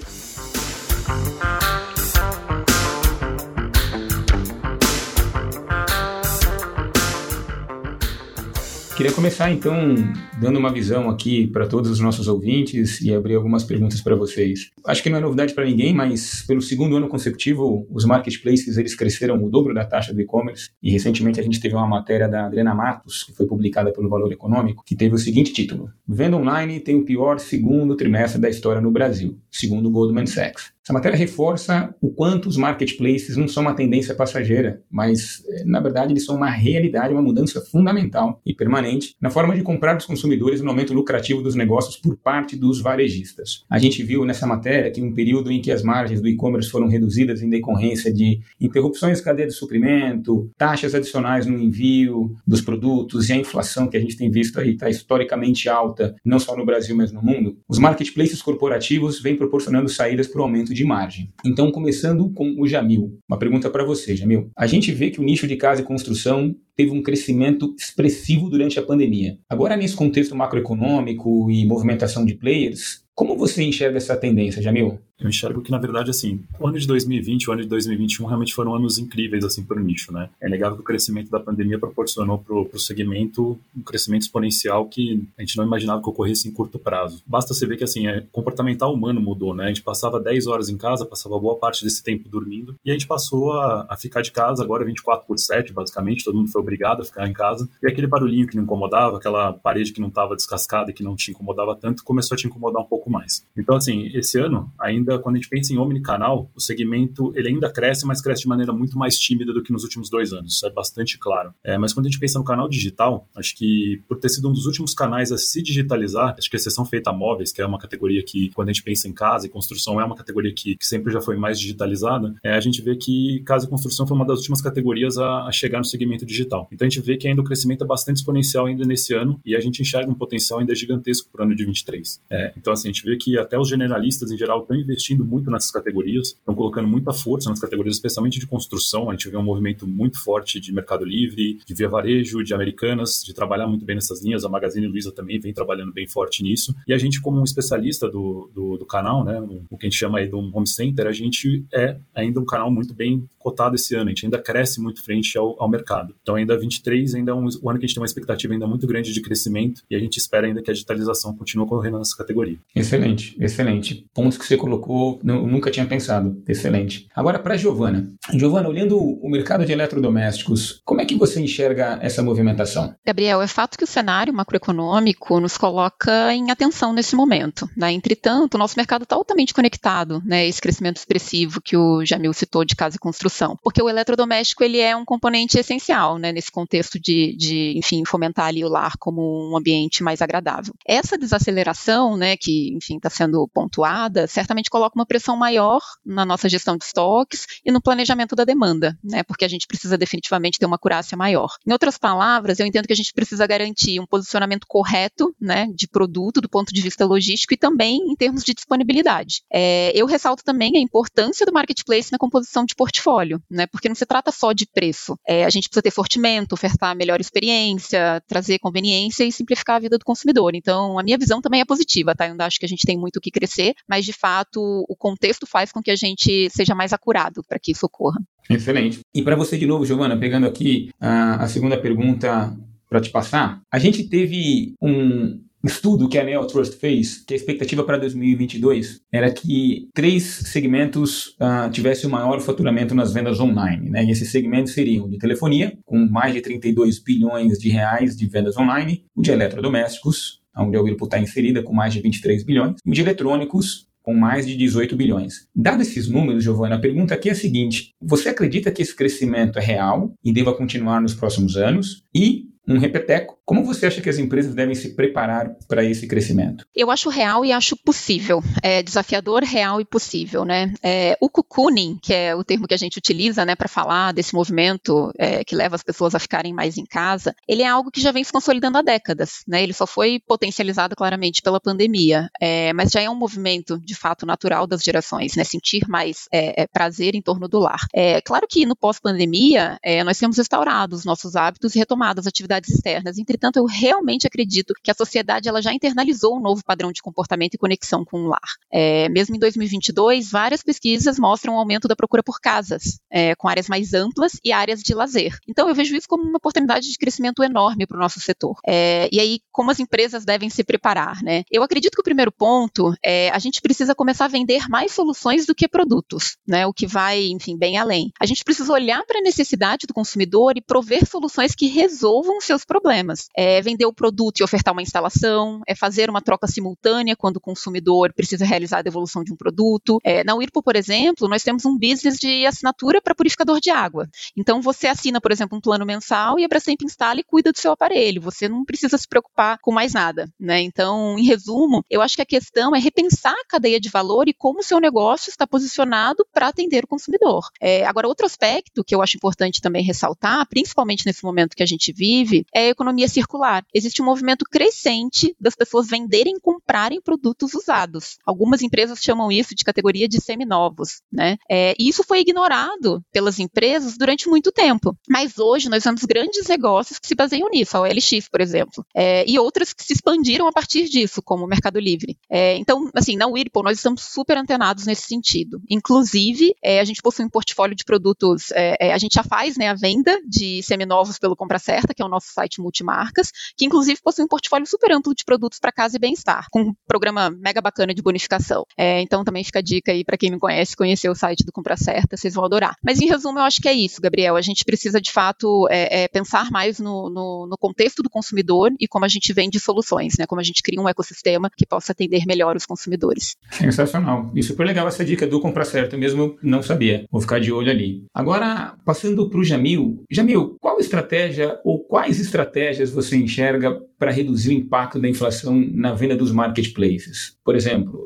Queria 8.95 9.11
começar 9.11 9.51
então 9.51 9.95
dando 10.39 10.59
uma 10.59 10.71
visão 10.71 11.09
aqui 11.09 11.47
para 11.47 11.65
todos 11.65 11.89
os 11.89 11.99
nossos 11.99 12.27
ouvintes 12.27 13.01
e 13.01 13.11
abrir 13.11 13.33
algumas 13.33 13.63
perguntas 13.63 13.99
para 14.01 14.15
vocês. 14.15 14.69
Acho 14.85 15.01
que 15.01 15.09
não 15.09 15.17
é 15.17 15.21
novidade 15.21 15.55
para 15.55 15.65
ninguém, 15.65 15.95
mas 15.95 16.43
pelo 16.45 16.61
segundo 16.61 16.95
ano 16.95 17.07
consecutivo, 17.07 17.87
os 17.89 18.05
marketplaces 18.05 18.77
eles 18.77 18.93
cresceram 18.93 19.43
o 19.43 19.49
dobro 19.49 19.73
da 19.73 19.83
taxa 19.83 20.13
do 20.13 20.21
e-commerce 20.21 20.69
e 20.81 20.91
recentemente 20.91 21.39
a 21.39 21.43
gente 21.43 21.59
teve 21.59 21.73
uma 21.73 21.87
matéria 21.87 22.27
da 22.27 22.45
Adriana 22.45 22.75
Matos, 22.75 23.23
que 23.23 23.33
foi 23.33 23.47
publicada 23.47 23.91
pelo 23.91 24.07
Valor 24.07 24.31
Econômico, 24.31 24.83
que 24.85 24.95
teve 24.95 25.15
o 25.15 25.17
seguinte 25.17 25.51
título: 25.51 25.89
Venda 26.07 26.37
online 26.37 26.79
tem 26.79 26.95
o 26.95 27.03
pior 27.03 27.39
segundo 27.39 27.95
trimestre 27.95 28.39
da 28.39 28.47
história 28.47 28.79
no 28.79 28.91
Brasil, 28.91 29.39
segundo 29.49 29.89
Goldman 29.89 30.27
Sachs. 30.27 30.71
Essa 30.83 30.91
matéria 30.91 31.17
reforça 31.17 31.95
o 32.01 32.09
quanto 32.09 32.49
os 32.49 32.57
marketplaces 32.57 33.37
não 33.37 33.47
são 33.47 33.63
uma 33.63 33.73
tendência 33.73 34.13
passageira, 34.13 34.81
mas, 34.91 35.41
eh, 35.47 35.63
na 35.63 35.79
verdade, 35.79 36.11
eles 36.11 36.25
são 36.25 36.35
uma 36.35 36.49
realidade, 36.49 37.13
uma 37.13 37.21
mudança 37.21 37.61
fundamental 37.61 38.41
e 38.45 38.53
permanente 38.53 39.15
na 39.21 39.29
forma 39.29 39.55
de 39.55 39.61
comprar 39.61 39.93
dos 39.93 40.05
consumidores 40.05 40.59
no 40.59 40.69
aumento 40.69 40.93
lucrativo 40.93 41.41
dos 41.41 41.55
negócios 41.55 41.95
por 41.95 42.17
parte 42.17 42.57
dos 42.57 42.81
varejistas. 42.81 43.63
A 43.69 43.79
gente 43.79 44.03
viu 44.03 44.25
nessa 44.25 44.45
matéria 44.45 44.91
que 44.91 45.01
um 45.01 45.13
período 45.13 45.49
em 45.53 45.61
que 45.61 45.71
as 45.71 45.81
margens 45.81 46.19
do 46.19 46.27
e-commerce 46.27 46.69
foram 46.69 46.89
reduzidas 46.89 47.41
em 47.41 47.49
decorrência 47.49 48.13
de 48.13 48.41
interrupções 48.59 49.19
de 49.19 49.23
cadeia 49.23 49.47
de 49.47 49.53
suprimento, 49.53 50.51
taxas 50.57 50.93
adicionais 50.93 51.45
no 51.45 51.57
envio 51.57 52.35
dos 52.45 52.59
produtos 52.59 53.29
e 53.29 53.33
a 53.33 53.37
inflação 53.37 53.87
que 53.87 53.95
a 53.95 54.01
gente 54.01 54.17
tem 54.17 54.29
visto 54.29 54.59
aí 54.59 54.71
está 54.71 54.89
historicamente 54.89 55.69
alta, 55.69 56.13
não 56.25 56.39
só 56.39 56.57
no 56.57 56.65
Brasil, 56.65 56.93
mas 56.93 57.13
no 57.13 57.21
mundo, 57.21 57.57
os 57.69 57.79
marketplaces 57.79 58.41
corporativos 58.41 59.21
vêm 59.21 59.37
proporcionando 59.37 59.87
saídas 59.87 60.27
para 60.27 60.41
o 60.41 60.43
aumento 60.43 60.72
de 60.73 60.83
margem. 60.83 61.31
Então, 61.45 61.71
começando 61.71 62.29
com 62.31 62.55
o 62.59 62.67
Jamil. 62.67 63.17
Uma 63.29 63.37
pergunta 63.37 63.69
para 63.69 63.85
você, 63.85 64.15
Jamil. 64.15 64.49
A 64.57 64.67
gente 64.67 64.91
vê 64.91 65.09
que 65.09 65.19
o 65.19 65.23
nicho 65.23 65.47
de 65.47 65.55
casa 65.55 65.81
e 65.81 65.85
construção 65.85 66.55
teve 66.75 66.91
um 66.91 67.01
crescimento 67.01 67.73
expressivo 67.77 68.49
durante 68.49 68.79
a 68.79 68.83
pandemia. 68.83 69.37
Agora, 69.49 69.77
nesse 69.77 69.95
contexto 69.95 70.35
macroeconômico 70.35 71.49
e 71.51 71.65
movimentação 71.65 72.25
de 72.25 72.33
players, 72.33 73.03
como 73.15 73.37
você 73.37 73.63
enxerga 73.63 73.97
essa 73.97 74.17
tendência, 74.17 74.61
Jamil? 74.61 74.99
Eu 75.23 75.29
enxergo 75.29 75.61
que, 75.61 75.71
na 75.71 75.77
verdade, 75.77 76.09
assim, 76.09 76.43
o 76.59 76.67
ano 76.67 76.77
de 76.77 76.85
2020 76.85 77.43
e 77.43 77.49
o 77.49 77.53
ano 77.53 77.61
de 77.61 77.67
2021 77.69 78.25
realmente 78.25 78.53
foram 78.53 78.75
anos 78.75 78.97
incríveis, 78.97 79.45
assim, 79.45 79.63
para 79.63 79.79
o 79.79 79.83
nicho, 79.83 80.11
né? 80.11 80.29
É 80.41 80.47
inegável 80.47 80.75
que 80.75 80.81
o 80.81 80.85
crescimento 80.85 81.31
da 81.31 81.39
pandemia 81.39 81.79
proporcionou 81.79 82.37
para 82.37 82.53
o 82.53 82.79
segmento 82.79 83.57
um 83.75 83.81
crescimento 83.81 84.23
exponencial 84.23 84.85
que 84.85 85.25
a 85.37 85.41
gente 85.41 85.55
não 85.55 85.65
imaginava 85.65 86.01
que 86.01 86.09
ocorresse 86.09 86.49
em 86.49 86.51
curto 86.51 86.77
prazo. 86.77 87.23
Basta 87.25 87.53
você 87.53 87.65
ver 87.65 87.77
que, 87.77 87.85
assim, 87.85 88.05
é, 88.07 88.25
comportamental 88.33 88.93
humano 88.93 89.21
mudou, 89.21 89.55
né? 89.55 89.65
A 89.65 89.67
gente 89.67 89.81
passava 89.81 90.19
10 90.19 90.47
horas 90.47 90.67
em 90.67 90.77
casa, 90.77 91.05
passava 91.05 91.39
boa 91.39 91.55
parte 91.55 91.85
desse 91.85 92.03
tempo 92.03 92.27
dormindo, 92.27 92.75
e 92.83 92.89
a 92.89 92.93
gente 92.93 93.07
passou 93.07 93.53
a, 93.53 93.87
a 93.89 93.95
ficar 93.95 94.21
de 94.21 94.31
casa 94.31 94.61
agora 94.61 94.83
24 94.83 95.25
por 95.25 95.39
7, 95.39 95.71
basicamente, 95.71 96.25
todo 96.25 96.35
mundo 96.35 96.51
foi 96.51 96.61
obrigado 96.61 97.01
a 97.01 97.05
ficar 97.05 97.29
em 97.29 97.33
casa, 97.33 97.69
e 97.81 97.87
aquele 97.87 98.07
barulhinho 98.07 98.45
que 98.45 98.57
não 98.57 98.63
incomodava, 98.63 99.17
aquela 99.17 99.53
parede 99.53 99.93
que 99.93 100.01
não 100.01 100.09
estava 100.09 100.35
descascada 100.35 100.91
e 100.91 100.93
que 100.93 101.03
não 101.03 101.15
te 101.15 101.31
incomodava 101.31 101.75
tanto, 101.75 102.03
começou 102.03 102.35
a 102.35 102.37
te 102.37 102.45
incomodar 102.45 102.81
um 102.81 102.85
pouco 102.85 103.09
mais. 103.09 103.45
Então, 103.55 103.77
assim, 103.77 104.11
esse 104.13 104.37
ano, 104.37 104.69
ainda 104.77 105.12
ainda, 105.13 105.19
quando 105.19 105.35
a 105.35 105.39
gente 105.39 105.49
pensa 105.49 105.73
em 105.73 105.77
omnicanal, 105.77 106.49
o 106.55 106.59
segmento 106.59 107.31
ele 107.35 107.49
ainda 107.49 107.71
cresce, 107.71 108.05
mas 108.05 108.21
cresce 108.21 108.43
de 108.43 108.47
maneira 108.47 108.73
muito 108.73 108.97
mais 108.97 109.17
tímida 109.17 109.53
do 109.53 109.61
que 109.61 109.71
nos 109.71 109.83
últimos 109.83 110.09
dois 110.09 110.33
anos. 110.33 110.55
Isso 110.55 110.65
é 110.65 110.69
bastante 110.69 111.17
claro. 111.17 111.53
É, 111.63 111.77
mas 111.77 111.93
quando 111.93 112.07
a 112.07 112.09
gente 112.09 112.19
pensa 112.19 112.39
no 112.39 112.45
canal 112.45 112.67
digital, 112.67 113.27
acho 113.35 113.55
que 113.55 114.01
por 114.07 114.17
ter 114.17 114.29
sido 114.29 114.49
um 114.49 114.53
dos 114.53 114.65
últimos 114.65 114.93
canais 114.93 115.31
a 115.31 115.37
se 115.37 115.61
digitalizar, 115.61 116.35
acho 116.37 116.49
que 116.49 116.55
a 116.55 116.59
exceção 116.59 116.85
feita 116.85 117.09
a 117.09 117.13
móveis, 117.13 117.51
que 117.51 117.61
é 117.61 117.65
uma 117.65 117.77
categoria 117.77 118.23
que, 118.23 118.49
quando 118.53 118.69
a 118.69 118.73
gente 118.73 118.83
pensa 118.83 119.07
em 119.07 119.13
casa 119.13 119.45
e 119.45 119.49
construção, 119.49 119.99
é 119.99 120.05
uma 120.05 120.15
categoria 120.15 120.53
que, 120.53 120.75
que 120.75 120.85
sempre 120.85 121.11
já 121.11 121.21
foi 121.21 121.37
mais 121.37 121.59
digitalizada, 121.59 122.33
é, 122.43 122.53
a 122.53 122.59
gente 122.59 122.81
vê 122.81 122.95
que 122.95 123.41
casa 123.45 123.65
e 123.65 123.69
construção 123.69 124.07
foi 124.07 124.15
uma 124.15 124.25
das 124.25 124.39
últimas 124.39 124.61
categorias 124.61 125.17
a, 125.17 125.45
a 125.45 125.51
chegar 125.51 125.79
no 125.79 125.85
segmento 125.85 126.25
digital. 126.25 126.67
Então 126.71 126.85
a 126.85 126.89
gente 126.89 127.03
vê 127.05 127.17
que 127.17 127.27
ainda 127.27 127.41
o 127.41 127.43
crescimento 127.43 127.83
é 127.83 127.87
bastante 127.87 128.17
exponencial 128.17 128.65
ainda 128.65 128.85
nesse 128.85 129.13
ano 129.13 129.39
e 129.45 129.55
a 129.55 129.59
gente 129.59 129.81
enxerga 129.81 130.09
um 130.09 130.15
potencial 130.15 130.59
ainda 130.59 130.73
gigantesco 130.75 131.29
para 131.31 131.41
o 131.41 131.45
ano 131.45 131.55
de 131.55 131.65
23. 131.65 132.21
É, 132.29 132.53
então, 132.57 132.73
assim, 132.73 132.89
a 132.89 132.91
gente 132.91 133.03
vê 133.05 133.17
que 133.17 133.37
até 133.37 133.57
os 133.57 133.67
generalistas 133.67 134.31
em 134.31 134.37
geral 134.37 134.61
estão 134.61 134.75
investindo 134.75 134.92
muito 135.25 135.49
nessas 135.49 135.71
categorias, 135.71 136.29
estão 136.29 136.55
colocando 136.55 136.87
muita 136.87 137.13
força 137.13 137.49
nas 137.49 137.59
categorias, 137.59 137.95
especialmente 137.95 138.39
de 138.39 138.47
construção. 138.47 139.09
A 139.09 139.13
gente 139.13 139.29
vê 139.29 139.37
um 139.37 139.43
movimento 139.43 139.87
muito 139.87 140.21
forte 140.21 140.59
de 140.59 140.73
Mercado 140.73 141.05
Livre, 141.05 141.59
de 141.65 141.73
Via 141.73 141.89
Varejo, 141.89 142.43
de 142.43 142.53
Americanas, 142.53 143.23
de 143.23 143.33
trabalhar 143.33 143.67
muito 143.67 143.85
bem 143.85 143.95
nessas 143.95 144.23
linhas. 144.23 144.43
A 144.43 144.49
Magazine 144.49 144.87
Luiza 144.87 145.11
também 145.11 145.39
vem 145.39 145.53
trabalhando 145.53 145.93
bem 145.93 146.07
forte 146.07 146.43
nisso. 146.43 146.75
E 146.87 146.93
a 146.93 146.97
gente, 146.97 147.21
como 147.21 147.39
um 147.39 147.43
especialista 147.43 148.09
do, 148.09 148.49
do, 148.53 148.77
do 148.77 148.85
canal, 148.85 149.23
né, 149.23 149.39
o 149.69 149.77
que 149.77 149.85
a 149.85 149.89
gente 149.89 149.97
chama 149.97 150.19
aí 150.19 150.27
do 150.27 150.37
home 150.37 150.67
center, 150.67 151.07
a 151.07 151.11
gente 151.11 151.65
é 151.73 151.97
ainda 152.13 152.39
um 152.39 152.45
canal 152.45 152.71
muito 152.71 152.93
bem 152.93 153.27
cotado 153.37 153.75
esse 153.75 153.95
ano. 153.95 154.05
A 154.05 154.09
gente 154.09 154.25
ainda 154.25 154.39
cresce 154.39 154.81
muito 154.81 155.03
frente 155.03 155.37
ao, 155.37 155.61
ao 155.61 155.69
mercado. 155.69 156.15
Então, 156.21 156.35
ainda 156.35 156.57
23 156.57 157.15
ainda 157.15 157.31
é 157.31 157.35
um, 157.35 157.47
um 157.61 157.69
ano 157.69 157.79
que 157.79 157.85
a 157.85 157.87
gente 157.87 157.95
tem 157.95 158.01
uma 158.01 158.05
expectativa 158.05 158.53
ainda 158.53 158.67
muito 158.67 158.87
grande 158.87 159.13
de 159.13 159.21
crescimento 159.21 159.83
e 159.89 159.95
a 159.95 159.99
gente 159.99 160.17
espera 160.17 160.47
ainda 160.47 160.61
que 160.61 160.71
a 160.71 160.73
digitalização 160.73 161.35
continue 161.35 161.65
ocorrendo 161.65 161.97
nessa 161.97 162.15
categoria. 162.15 162.57
Excelente, 162.75 163.35
excelente. 163.39 164.05
Pontos 164.13 164.37
que 164.37 164.45
você 164.45 164.57
colocou 164.57 164.82
colocou, 164.83 165.19
nunca 165.23 165.71
tinha 165.71 165.85
pensado. 165.85 166.41
Excelente. 166.47 167.07
Agora, 167.15 167.39
para 167.39 167.57
Giovana. 167.57 168.11
Giovana, 168.33 168.69
olhando 168.69 168.97
o 168.97 169.29
mercado 169.29 169.65
de 169.65 169.71
eletrodomésticos, 169.71 170.81
como 170.85 171.01
é 171.01 171.05
que 171.05 171.15
você 171.15 171.41
enxerga 171.41 171.97
essa 172.01 172.21
movimentação? 172.21 172.93
Gabriel, 173.05 173.41
é 173.41 173.47
fato 173.47 173.77
que 173.77 173.83
o 173.83 173.87
cenário 173.87 174.33
macroeconômico 174.33 175.39
nos 175.39 175.57
coloca 175.57 176.33
em 176.33 176.51
atenção 176.51 176.93
nesse 176.93 177.15
momento. 177.15 177.69
Né? 177.75 177.91
Entretanto, 177.91 178.55
o 178.55 178.57
nosso 178.57 178.75
mercado 178.77 179.03
está 179.03 179.15
altamente 179.15 179.53
conectado, 179.53 180.21
né? 180.25 180.45
esse 180.45 180.61
crescimento 180.61 180.97
expressivo 180.97 181.61
que 181.61 181.77
o 181.77 182.05
Jamil 182.05 182.33
citou 182.33 182.65
de 182.65 182.75
casa 182.75 182.97
e 182.97 182.99
construção, 182.99 183.57
porque 183.63 183.81
o 183.81 183.89
eletrodoméstico 183.89 184.63
ele 184.63 184.79
é 184.79 184.95
um 184.95 185.05
componente 185.05 185.57
essencial 185.57 186.17
né? 186.17 186.31
nesse 186.31 186.51
contexto 186.51 186.99
de, 186.99 187.35
de, 187.37 187.77
enfim, 187.77 188.03
fomentar 188.05 188.47
ali 188.47 188.63
o 188.63 188.69
lar 188.69 188.93
como 188.99 189.51
um 189.51 189.57
ambiente 189.57 190.03
mais 190.03 190.21
agradável. 190.21 190.73
Essa 190.85 191.17
desaceleração, 191.17 192.17
né, 192.17 192.35
que, 192.35 192.73
enfim, 192.75 192.97
está 192.97 193.09
sendo 193.09 193.47
pontuada, 193.53 194.27
certamente 194.27 194.69
coloca 194.73 194.97
uma 194.97 195.05
pressão 195.05 195.37
maior 195.37 195.79
na 196.03 196.25
nossa 196.25 196.49
gestão 196.49 196.75
de 196.75 196.83
estoques 196.83 197.45
e 197.63 197.71
no 197.71 197.79
planejamento 197.79 198.35
da 198.35 198.43
demanda, 198.43 198.97
né, 199.03 199.21
porque 199.21 199.45
a 199.45 199.47
gente 199.47 199.67
precisa 199.67 199.95
definitivamente 199.99 200.57
ter 200.57 200.65
uma 200.65 200.79
curácia 200.79 201.15
maior. 201.15 201.49
Em 201.67 201.71
outras 201.71 201.95
palavras, 201.95 202.59
eu 202.59 202.65
entendo 202.65 202.87
que 202.87 202.93
a 202.93 202.95
gente 202.95 203.13
precisa 203.13 203.45
garantir 203.45 203.99
um 203.99 204.07
posicionamento 204.07 204.65
correto, 204.67 205.31
né, 205.39 205.67
de 205.75 205.87
produto 205.87 206.41
do 206.41 206.49
ponto 206.49 206.73
de 206.73 206.81
vista 206.81 207.05
logístico 207.05 207.53
e 207.53 207.57
também 207.57 207.99
em 207.99 208.15
termos 208.15 208.43
de 208.43 208.51
disponibilidade. 208.51 209.43
É, 209.53 209.91
eu 209.93 210.07
ressalto 210.07 210.43
também 210.43 210.75
a 210.75 210.79
importância 210.79 211.45
do 211.45 211.53
marketplace 211.53 212.11
na 212.11 212.17
composição 212.17 212.65
de 212.65 212.73
portfólio, 212.73 213.39
né, 213.51 213.67
porque 213.67 213.87
não 213.87 213.95
se 213.95 214.07
trata 214.07 214.31
só 214.31 214.53
de 214.53 214.65
preço. 214.65 215.15
É, 215.27 215.45
a 215.45 215.51
gente 215.51 215.69
precisa 215.69 215.83
ter 215.83 215.91
sortimento, 215.91 216.53
ofertar 216.53 216.95
melhor 216.95 217.21
experiência, 217.21 218.23
trazer 218.27 218.57
conveniência 218.57 219.23
e 219.23 219.31
simplificar 219.31 219.75
a 219.75 219.79
vida 219.79 219.99
do 219.99 220.05
consumidor. 220.05 220.55
Então, 220.55 220.97
a 220.97 221.03
minha 221.03 221.17
visão 221.19 221.41
também 221.41 221.61
é 221.61 221.65
positiva, 221.65 222.15
tá? 222.15 222.25
Eu 222.25 222.31
ainda 222.31 222.47
acho 222.47 222.57
que 222.57 222.65
a 222.65 222.69
gente 222.69 222.87
tem 222.87 222.97
muito 222.97 223.17
o 223.17 223.21
que 223.21 223.29
crescer, 223.29 223.75
mas 223.87 224.03
de 224.03 224.13
fato 224.13 224.62
o 224.63 224.95
contexto 224.95 225.45
faz 225.45 225.71
com 225.71 225.81
que 225.81 225.91
a 225.91 225.95
gente 225.95 226.49
seja 226.49 226.75
mais 226.75 226.93
acurado 226.93 227.43
para 227.47 227.59
que 227.59 227.71
isso 227.71 227.85
ocorra. 227.85 228.19
Excelente. 228.49 228.99
E 229.13 229.21
para 229.21 229.35
você 229.35 229.57
de 229.57 229.65
novo, 229.65 229.85
Giovana, 229.85 230.17
pegando 230.17 230.47
aqui 230.47 230.89
a, 230.99 231.43
a 231.43 231.47
segunda 231.47 231.77
pergunta 231.77 232.55
para 232.89 233.01
te 233.01 233.09
passar, 233.09 233.61
a 233.71 233.79
gente 233.79 234.03
teve 234.03 234.73
um, 234.81 235.39
estudo 235.63 236.09
que 236.09 236.17
a 236.17 236.23
Neo 236.23 236.45
Trust 236.45 236.77
fez, 236.77 237.23
que 237.25 237.33
a 237.33 237.37
expectativa 237.37 237.83
para 237.83 237.97
2022 237.97 239.01
era 239.11 239.31
que 239.31 239.87
três 239.93 240.23
segmentos 240.23 241.37
uh, 241.39 241.69
tivessem 241.71 242.09
o 242.09 242.11
maior 242.11 242.39
faturamento 242.41 242.93
nas 242.93 243.13
vendas 243.13 243.39
online. 243.39 243.89
Né? 243.89 244.03
E 244.03 244.11
esses 244.11 244.29
segmentos 244.29 244.73
seriam 244.73 245.09
de 245.09 245.17
telefonia, 245.17 245.77
com 245.85 245.97
mais 246.07 246.33
de 246.33 246.41
32 246.41 246.99
bilhões 246.99 247.57
de 247.57 247.69
reais 247.69 248.15
de 248.17 248.27
vendas 248.27 248.57
online, 248.57 249.05
o 249.15 249.21
de 249.21 249.31
eletrodomésticos, 249.31 250.41
onde 250.55 250.77
a 250.77 250.81
Whirlpool 250.81 251.07
está 251.07 251.19
inserida 251.19 251.63
com 251.63 251.73
mais 251.73 251.93
de 251.93 252.01
23 252.01 252.43
bilhões, 252.43 252.75
e 252.85 252.89
o 252.89 252.93
de 252.93 253.01
eletrônicos, 253.01 253.87
com 254.03 254.13
mais 254.13 254.45
de 254.45 254.55
18 254.55 254.95
bilhões. 254.95 255.47
Dados 255.55 255.87
esses 255.87 256.07
números, 256.07 256.43
Giovana, 256.43 256.75
a 256.75 256.79
pergunta 256.79 257.13
aqui 257.13 257.29
é 257.29 257.31
a 257.31 257.35
seguinte: 257.35 257.95
você 257.99 258.29
acredita 258.29 258.71
que 258.71 258.81
esse 258.81 258.95
crescimento 258.95 259.57
é 259.57 259.61
real 259.61 260.13
e 260.23 260.31
deva 260.31 260.53
continuar 260.53 261.01
nos 261.01 261.15
próximos 261.15 261.57
anos? 261.57 262.03
E 262.13 262.52
um 262.67 262.77
repeteco. 262.77 263.37
Como 263.45 263.65
você 263.65 263.85
acha 263.85 264.01
que 264.01 264.09
as 264.09 264.17
empresas 264.17 264.55
devem 264.55 264.73
se 264.73 264.95
preparar 264.95 265.53
para 265.67 265.83
esse 265.83 266.07
crescimento? 266.07 266.65
Eu 266.73 266.89
acho 266.89 267.09
real 267.09 267.43
e 267.43 267.51
acho 267.51 267.75
possível. 267.75 268.41
É 268.61 268.81
desafiador, 268.81 269.43
real 269.43 269.81
e 269.81 269.85
possível, 269.85 270.45
né? 270.45 270.73
É, 270.81 271.17
o 271.19 271.29
cocooning, 271.29 271.97
que 272.01 272.13
é 272.13 272.33
o 272.33 272.43
termo 272.43 272.67
que 272.67 272.73
a 272.73 272.77
gente 272.77 272.97
utiliza, 272.97 273.45
né, 273.45 273.55
para 273.55 273.67
falar 273.67 274.13
desse 274.13 274.33
movimento 274.33 275.11
é, 275.17 275.43
que 275.43 275.55
leva 275.55 275.75
as 275.75 275.83
pessoas 275.83 276.15
a 276.15 276.19
ficarem 276.19 276.53
mais 276.53 276.77
em 276.77 276.85
casa, 276.85 277.35
ele 277.47 277.63
é 277.63 277.67
algo 277.67 277.91
que 277.91 277.99
já 277.99 278.11
vem 278.11 278.23
se 278.23 278.31
consolidando 278.31 278.77
há 278.77 278.81
décadas, 278.81 279.43
né? 279.47 279.61
Ele 279.61 279.73
só 279.73 279.85
foi 279.85 280.21
potencializado 280.25 280.95
claramente 280.95 281.41
pela 281.41 281.59
pandemia, 281.59 282.29
é, 282.39 282.71
mas 282.71 282.91
já 282.91 283.01
é 283.01 283.09
um 283.09 283.15
movimento 283.15 283.77
de 283.79 283.95
fato 283.95 284.25
natural 284.25 284.65
das 284.65 284.81
gerações, 284.81 285.35
né? 285.35 285.43
Sentir 285.43 285.85
mais 285.89 286.27
é, 286.31 286.63
é, 286.63 286.67
prazer 286.67 287.13
em 287.13 287.21
torno 287.21 287.47
do 287.47 287.59
lar. 287.59 287.81
É 287.93 288.21
claro 288.21 288.47
que 288.49 288.65
no 288.65 288.75
pós-pandemia 288.75 289.77
nós 290.05 290.17
temos 290.17 290.37
restaurado 290.37 290.95
os 290.95 291.05
nossos 291.05 291.35
hábitos 291.35 291.75
e 291.75 291.79
retomado 291.79 292.19
as 292.19 292.27
atividades 292.27 292.52
externas. 292.61 293.17
Entretanto, 293.17 293.57
eu 293.57 293.65
realmente 293.65 294.27
acredito 294.27 294.73
que 294.83 294.91
a 294.91 294.93
sociedade 294.93 295.47
ela 295.49 295.61
já 295.61 295.73
internalizou 295.73 296.37
um 296.37 296.41
novo 296.41 296.63
padrão 296.63 296.91
de 296.91 297.01
comportamento 297.01 297.55
e 297.55 297.57
conexão 297.57 298.03
com 298.05 298.23
o 298.23 298.27
lar. 298.27 298.39
É, 298.71 299.09
mesmo 299.09 299.35
em 299.35 299.39
2022, 299.39 300.31
várias 300.31 300.63
pesquisas 300.63 301.19
mostram 301.19 301.53
um 301.53 301.57
aumento 301.57 301.87
da 301.87 301.95
procura 301.95 302.23
por 302.23 302.39
casas, 302.39 302.99
é, 303.11 303.35
com 303.35 303.47
áreas 303.47 303.67
mais 303.67 303.93
amplas 303.93 304.33
e 304.43 304.51
áreas 304.51 304.81
de 304.81 304.93
lazer. 304.93 305.37
Então, 305.47 305.67
eu 305.67 305.75
vejo 305.75 305.95
isso 305.95 306.07
como 306.07 306.23
uma 306.23 306.37
oportunidade 306.37 306.89
de 306.89 306.97
crescimento 306.97 307.43
enorme 307.43 307.85
para 307.85 307.97
o 307.97 307.99
nosso 307.99 308.19
setor. 308.19 308.57
É, 308.65 309.09
e 309.11 309.19
aí, 309.19 309.39
como 309.51 309.71
as 309.71 309.79
empresas 309.79 310.25
devem 310.25 310.49
se 310.49 310.63
preparar, 310.63 311.21
né? 311.23 311.43
Eu 311.51 311.63
acredito 311.63 311.95
que 311.95 312.01
o 312.01 312.03
primeiro 312.03 312.31
ponto 312.31 312.93
é 313.03 313.29
a 313.29 313.39
gente 313.39 313.61
precisa 313.61 313.95
começar 313.95 314.25
a 314.25 314.29
vender 314.29 314.67
mais 314.69 314.91
soluções 314.91 315.45
do 315.45 315.55
que 315.55 315.67
produtos, 315.67 316.37
né? 316.47 316.65
O 316.65 316.73
que 316.73 316.87
vai, 316.87 317.27
enfim, 317.27 317.57
bem 317.57 317.77
além. 317.77 318.11
A 318.19 318.25
gente 318.25 318.43
precisa 318.43 318.71
olhar 318.71 319.03
para 319.05 319.19
a 319.19 319.23
necessidade 319.23 319.87
do 319.87 319.93
consumidor 319.93 320.53
e 320.55 320.61
prover 320.61 321.05
soluções 321.05 321.55
que 321.55 321.67
resolvam 321.67 322.39
seus 322.43 322.65
problemas. 322.65 323.27
É 323.35 323.61
vender 323.61 323.85
o 323.85 323.93
produto 323.93 324.39
e 324.39 324.43
ofertar 324.43 324.73
uma 324.73 324.81
instalação, 324.81 325.61
é 325.67 325.75
fazer 325.75 326.09
uma 326.09 326.21
troca 326.21 326.47
simultânea 326.47 327.15
quando 327.15 327.37
o 327.37 327.41
consumidor 327.41 328.13
precisa 328.13 328.45
realizar 328.45 328.79
a 328.79 328.81
devolução 328.81 329.23
de 329.23 329.33
um 329.33 329.35
produto. 329.35 329.99
É, 330.03 330.23
na 330.23 330.35
Whirlpool, 330.35 330.63
por 330.63 330.75
exemplo, 330.75 331.27
nós 331.27 331.43
temos 331.43 331.65
um 331.65 331.77
business 331.77 332.17
de 332.17 332.45
assinatura 332.45 333.01
para 333.01 333.15
purificador 333.15 333.59
de 333.59 333.69
água. 333.69 334.07
Então, 334.35 334.61
você 334.61 334.87
assina, 334.87 335.19
por 335.21 335.31
exemplo, 335.31 335.57
um 335.57 335.61
plano 335.61 335.85
mensal 335.85 336.39
e 336.39 336.45
a 336.45 336.47
Brastemp 336.47 336.81
instala 336.83 337.19
e 337.19 337.23
cuida 337.23 337.51
do 337.51 337.57
seu 337.57 337.71
aparelho. 337.71 338.21
Você 338.21 338.47
não 338.47 338.65
precisa 338.65 338.97
se 338.97 339.07
preocupar 339.07 339.57
com 339.61 339.71
mais 339.71 339.93
nada. 339.93 340.27
Né? 340.39 340.61
Então, 340.61 341.17
em 341.17 341.23
resumo, 341.23 341.83
eu 341.89 342.01
acho 342.01 342.15
que 342.15 342.21
a 342.21 342.25
questão 342.25 342.75
é 342.75 342.79
repensar 342.79 343.33
a 343.33 343.45
cadeia 343.47 343.79
de 343.79 343.89
valor 343.89 344.27
e 344.27 344.33
como 344.33 344.59
o 344.59 344.63
seu 344.63 344.79
negócio 344.79 345.29
está 345.29 345.45
posicionado 345.45 346.25
para 346.33 346.47
atender 346.47 346.83
o 346.83 346.87
consumidor. 346.87 347.43
É, 347.61 347.85
agora, 347.85 348.07
outro 348.07 348.25
aspecto 348.25 348.83
que 348.83 348.95
eu 348.95 349.01
acho 349.01 349.17
importante 349.17 349.61
também 349.61 349.83
ressaltar, 349.83 350.47
principalmente 350.47 351.05
nesse 351.05 351.23
momento 351.23 351.55
que 351.55 351.63
a 351.63 351.67
gente 351.67 351.91
vive, 351.93 352.32
é 352.53 352.67
a 352.67 352.69
economia 352.69 353.07
circular. 353.07 353.65
Existe 353.73 354.01
um 354.01 354.05
movimento 354.05 354.45
crescente 354.49 355.35
das 355.39 355.55
pessoas 355.55 355.87
venderem 355.87 356.35
e 356.37 356.41
comprarem 356.41 357.01
produtos 357.01 357.53
usados. 357.53 358.17
Algumas 358.25 358.61
empresas 358.61 358.99
chamam 359.01 359.31
isso 359.31 359.55
de 359.55 359.63
categoria 359.63 360.07
de 360.07 360.21
seminovos, 360.21 361.01
né? 361.11 361.37
É, 361.49 361.75
e 361.77 361.89
isso 361.89 362.03
foi 362.03 362.19
ignorado 362.19 363.03
pelas 363.11 363.39
empresas 363.39 363.97
durante 363.97 364.27
muito 364.27 364.51
tempo. 364.51 364.95
Mas 365.09 365.37
hoje 365.37 365.69
nós 365.69 365.83
vemos 365.83 366.03
grandes 366.03 366.47
negócios 366.47 366.99
que 366.99 367.07
se 367.07 367.15
baseiam 367.15 367.49
nisso, 367.49 367.77
a 367.77 367.81
OLX, 367.81 368.29
por 368.29 368.41
exemplo, 368.41 368.85
é, 368.95 369.29
e 369.29 369.37
outras 369.37 369.73
que 369.73 369.83
se 369.83 369.93
expandiram 369.93 370.47
a 370.47 370.51
partir 370.51 370.89
disso, 370.89 371.21
como 371.21 371.45
o 371.45 371.47
Mercado 371.47 371.79
Livre. 371.79 372.17
É, 372.29 372.55
então, 372.57 372.89
assim, 372.95 373.15
na 373.15 373.27
Whirlpool 373.27 373.63
nós 373.63 373.77
estamos 373.77 374.03
super 374.03 374.37
antenados 374.37 374.85
nesse 374.85 375.03
sentido. 375.03 375.61
Inclusive, 375.69 376.55
é, 376.63 376.79
a 376.79 376.83
gente 376.83 377.01
possui 377.01 377.25
um 377.25 377.29
portfólio 377.29 377.75
de 377.75 377.83
produtos, 377.83 378.51
é, 378.51 378.75
é, 378.79 378.93
a 378.93 378.97
gente 378.97 379.15
já 379.15 379.23
faz 379.23 379.57
né, 379.57 379.69
a 379.69 379.73
venda 379.73 380.19
de 380.27 380.61
seminovos 380.63 381.19
pelo 381.19 381.35
Compra 381.35 381.59
Certa, 381.59 381.93
que 381.93 382.01
é 382.01 382.05
o 382.05 382.09
nosso 382.09 382.22
site 382.31 382.61
multimarcas, 382.61 383.31
que 383.57 383.65
inclusive 383.65 383.99
possui 384.01 384.25
um 384.25 384.27
portfólio 384.27 384.65
super 384.67 384.91
amplo 384.91 385.13
de 385.13 385.23
produtos 385.23 385.59
para 385.59 385.71
casa 385.71 385.97
e 385.97 385.99
bem-estar, 385.99 386.47
com 386.51 386.61
um 386.61 386.73
programa 386.87 387.29
mega 387.29 387.61
bacana 387.61 387.93
de 387.93 388.01
bonificação. 388.01 388.63
É, 388.77 389.01
então 389.01 389.23
também 389.23 389.43
fica 389.43 389.59
a 389.59 389.61
dica 389.61 389.91
aí 389.91 390.03
para 390.03 390.17
quem 390.17 390.29
não 390.29 390.39
conhece, 390.39 390.75
conhecer 390.75 391.09
o 391.09 391.15
site 391.15 391.43
do 391.45 391.51
Compra 391.51 391.77
Certa, 391.77 392.17
vocês 392.17 392.33
vão 392.33 392.45
adorar. 392.45 392.75
Mas 392.83 392.99
em 392.99 393.07
resumo, 393.07 393.39
eu 393.39 393.43
acho 393.43 393.61
que 393.61 393.67
é 393.67 393.73
isso, 393.73 394.01
Gabriel. 394.01 394.35
A 394.35 394.41
gente 394.41 394.63
precisa 394.63 394.99
de 394.99 395.11
fato 395.11 395.67
é, 395.69 396.03
é, 396.03 396.07
pensar 396.07 396.49
mais 396.51 396.79
no, 396.79 397.09
no, 397.09 397.47
no, 397.49 397.57
contexto 397.57 398.03
do 398.03 398.09
consumidor 398.09 398.71
e 398.79 398.87
como 398.87 399.05
a 399.05 399.07
gente 399.07 399.31
vende 399.33 399.59
soluções, 399.59 400.15
né? 400.19 400.25
Como 400.25 400.41
a 400.41 400.43
gente 400.43 400.61
cria 400.61 400.81
um 400.81 400.89
ecossistema 400.89 401.49
que 401.55 401.65
possa 401.65 401.91
atender 401.91 402.25
melhor 402.25 402.55
os 402.55 402.65
consumidores. 402.65 403.35
Sensacional. 403.51 404.31
E 404.35 404.43
super 404.43 404.65
legal 404.65 404.87
essa 404.87 405.03
dica 405.03 405.25
do 405.25 405.39
Compra 405.39 405.65
Certa, 405.65 405.97
mesmo 405.97 406.37
não 406.41 406.61
sabia. 406.61 407.05
Vou 407.11 407.21
ficar 407.21 407.39
de 407.39 407.51
olho 407.51 407.71
ali. 407.71 408.05
Agora, 408.13 408.75
passando 408.85 409.29
para 409.29 409.39
o 409.39 409.43
Jamil. 409.43 410.03
Jamil, 410.11 410.57
qual 410.59 410.79
estratégia 410.79 411.59
ou 411.63 411.83
quais 411.83 412.12
estratégias 412.19 412.91
você 412.91 413.15
enxerga 413.15 413.79
para 413.97 414.11
reduzir 414.11 414.49
o 414.49 414.53
impacto 414.53 414.99
da 414.99 415.09
inflação 415.09 415.55
na 415.55 415.93
venda 415.93 416.15
dos 416.15 416.31
marketplaces? 416.31 417.37
Por 417.43 417.55
exemplo, 417.55 418.05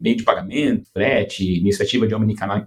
meio 0.00 0.16
de 0.16 0.22
pagamento, 0.22 0.88
frete, 0.92 1.58
iniciativa 1.58 2.06
de 2.06 2.14